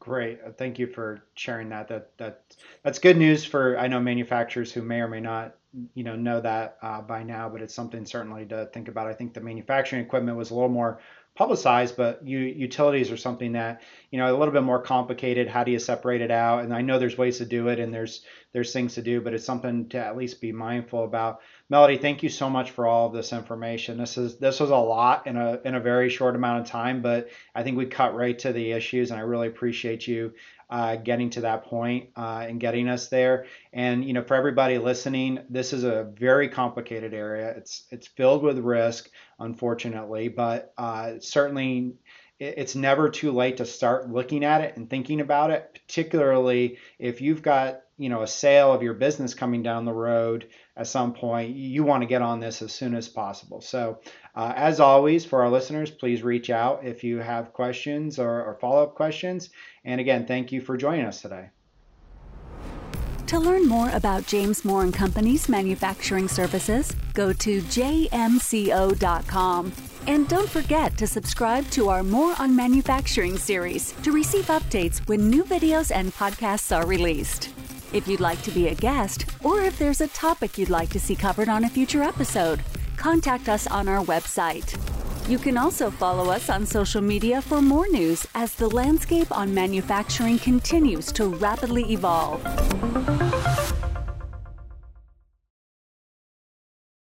Great, 0.00 0.38
uh, 0.46 0.50
thank 0.50 0.78
you 0.78 0.86
for 0.86 1.22
sharing 1.34 1.68
that. 1.70 1.88
That 1.88 2.16
that 2.18 2.56
that's 2.82 2.98
good 2.98 3.16
news 3.16 3.44
for 3.44 3.78
I 3.78 3.88
know 3.88 4.00
manufacturers 4.00 4.72
who 4.72 4.82
may 4.82 5.00
or 5.00 5.08
may 5.08 5.20
not 5.20 5.56
you 5.94 6.02
know 6.02 6.16
know 6.16 6.40
that 6.40 6.78
uh, 6.82 7.00
by 7.02 7.22
now, 7.22 7.48
but 7.48 7.60
it's 7.60 7.74
something 7.74 8.06
certainly 8.06 8.46
to 8.46 8.66
think 8.72 8.88
about. 8.88 9.06
I 9.06 9.12
think 9.12 9.34
the 9.34 9.40
manufacturing 9.40 10.02
equipment 10.02 10.36
was 10.36 10.50
a 10.50 10.54
little 10.54 10.68
more 10.68 11.00
publicized, 11.38 11.96
but 11.96 12.26
you, 12.26 12.40
utilities 12.40 13.12
are 13.12 13.16
something 13.16 13.52
that 13.52 13.80
you 14.10 14.18
know 14.18 14.28
a 14.28 14.36
little 14.36 14.52
bit 14.52 14.64
more 14.64 14.82
complicated. 14.82 15.46
How 15.46 15.62
do 15.62 15.70
you 15.70 15.78
separate 15.78 16.20
it 16.20 16.32
out? 16.32 16.64
And 16.64 16.74
I 16.74 16.82
know 16.82 16.98
there's 16.98 17.16
ways 17.16 17.38
to 17.38 17.44
do 17.44 17.68
it, 17.68 17.78
and 17.78 17.94
there's 17.94 18.22
there's 18.52 18.72
things 18.72 18.94
to 18.94 19.02
do, 19.02 19.20
but 19.20 19.32
it's 19.32 19.44
something 19.44 19.88
to 19.90 19.98
at 19.98 20.16
least 20.16 20.40
be 20.40 20.50
mindful 20.50 21.04
about. 21.04 21.40
Melody, 21.70 21.98
thank 21.98 22.22
you 22.22 22.30
so 22.30 22.48
much 22.48 22.70
for 22.70 22.86
all 22.86 23.08
of 23.08 23.12
this 23.12 23.34
information. 23.34 23.98
This 23.98 24.16
is 24.16 24.38
this 24.38 24.58
was 24.58 24.70
a 24.70 24.76
lot 24.76 25.26
in 25.26 25.36
a 25.36 25.60
in 25.66 25.74
a 25.74 25.80
very 25.80 26.08
short 26.08 26.34
amount 26.34 26.62
of 26.62 26.66
time, 26.66 27.02
but 27.02 27.28
I 27.54 27.62
think 27.62 27.76
we 27.76 27.84
cut 27.84 28.14
right 28.14 28.38
to 28.38 28.54
the 28.54 28.72
issues, 28.72 29.10
and 29.10 29.20
I 29.20 29.22
really 29.24 29.48
appreciate 29.48 30.06
you 30.06 30.32
uh, 30.70 30.96
getting 30.96 31.28
to 31.30 31.42
that 31.42 31.64
point, 31.64 32.08
uh, 32.16 32.46
and 32.48 32.58
getting 32.58 32.88
us 32.88 33.08
there. 33.08 33.44
And 33.74 34.02
you 34.02 34.14
know, 34.14 34.22
for 34.22 34.34
everybody 34.34 34.78
listening, 34.78 35.40
this 35.50 35.74
is 35.74 35.84
a 35.84 36.10
very 36.18 36.48
complicated 36.48 37.12
area. 37.12 37.50
It's 37.50 37.84
it's 37.90 38.06
filled 38.06 38.42
with 38.42 38.58
risk, 38.58 39.10
unfortunately, 39.38 40.28
but 40.28 40.72
uh, 40.78 41.20
certainly 41.20 41.96
it's 42.40 42.76
never 42.76 43.10
too 43.10 43.32
late 43.32 43.58
to 43.58 43.66
start 43.66 44.08
looking 44.08 44.42
at 44.42 44.62
it 44.62 44.76
and 44.76 44.88
thinking 44.88 45.20
about 45.20 45.50
it, 45.50 45.68
particularly 45.74 46.78
if 46.98 47.20
you've 47.20 47.42
got 47.42 47.80
you 47.98 48.08
know 48.08 48.22
a 48.22 48.26
sale 48.26 48.72
of 48.72 48.82
your 48.82 48.94
business 48.94 49.34
coming 49.34 49.62
down 49.62 49.84
the 49.84 49.92
road 49.92 50.46
at 50.78 50.86
some 50.86 51.12
point, 51.12 51.56
you 51.56 51.82
want 51.82 52.02
to 52.02 52.06
get 52.06 52.22
on 52.22 52.38
this 52.38 52.62
as 52.62 52.72
soon 52.72 52.94
as 52.94 53.08
possible. 53.08 53.60
So, 53.60 53.98
uh, 54.36 54.52
as 54.54 54.78
always, 54.78 55.24
for 55.24 55.42
our 55.42 55.50
listeners, 55.50 55.90
please 55.90 56.22
reach 56.22 56.50
out 56.50 56.84
if 56.84 57.02
you 57.02 57.18
have 57.18 57.52
questions 57.52 58.20
or, 58.20 58.44
or 58.44 58.56
follow 58.60 58.84
up 58.84 58.94
questions. 58.94 59.50
And 59.84 60.00
again, 60.00 60.24
thank 60.24 60.52
you 60.52 60.60
for 60.60 60.76
joining 60.76 61.04
us 61.04 61.20
today. 61.20 61.50
To 63.26 63.40
learn 63.40 63.66
more 63.66 63.90
about 63.90 64.26
James 64.26 64.64
Moore 64.64 64.84
and 64.84 64.94
Company's 64.94 65.48
manufacturing 65.48 66.28
services, 66.28 66.94
go 67.12 67.32
to 67.32 67.60
jmco.com. 67.60 68.12
And 70.06 70.28
don't 70.28 70.48
forget 70.48 70.96
to 70.96 71.06
subscribe 71.08 71.68
to 71.72 71.88
our 71.88 72.04
Moore 72.04 72.34
on 72.38 72.54
Manufacturing 72.54 73.36
series 73.36 73.92
to 74.02 74.12
receive 74.12 74.46
updates 74.46 75.06
when 75.08 75.28
new 75.28 75.42
videos 75.44 75.90
and 75.94 76.14
podcasts 76.14 76.74
are 76.74 76.86
released. 76.86 77.50
If 77.92 78.06
you'd 78.06 78.20
like 78.20 78.42
to 78.42 78.50
be 78.50 78.68
a 78.68 78.74
guest, 78.74 79.24
or 79.42 79.62
if 79.62 79.78
there's 79.78 80.02
a 80.02 80.08
topic 80.08 80.58
you'd 80.58 80.68
like 80.68 80.90
to 80.90 81.00
see 81.00 81.16
covered 81.16 81.48
on 81.48 81.64
a 81.64 81.70
future 81.70 82.02
episode, 82.02 82.62
contact 82.96 83.48
us 83.48 83.66
on 83.66 83.88
our 83.88 84.04
website. 84.04 84.76
You 85.28 85.38
can 85.38 85.56
also 85.56 85.90
follow 85.90 86.30
us 86.30 86.50
on 86.50 86.66
social 86.66 87.00
media 87.00 87.40
for 87.40 87.62
more 87.62 87.88
news 87.88 88.26
as 88.34 88.54
the 88.54 88.68
landscape 88.68 89.30
on 89.36 89.54
manufacturing 89.54 90.38
continues 90.38 91.10
to 91.12 91.28
rapidly 91.28 91.92
evolve. 91.92 92.44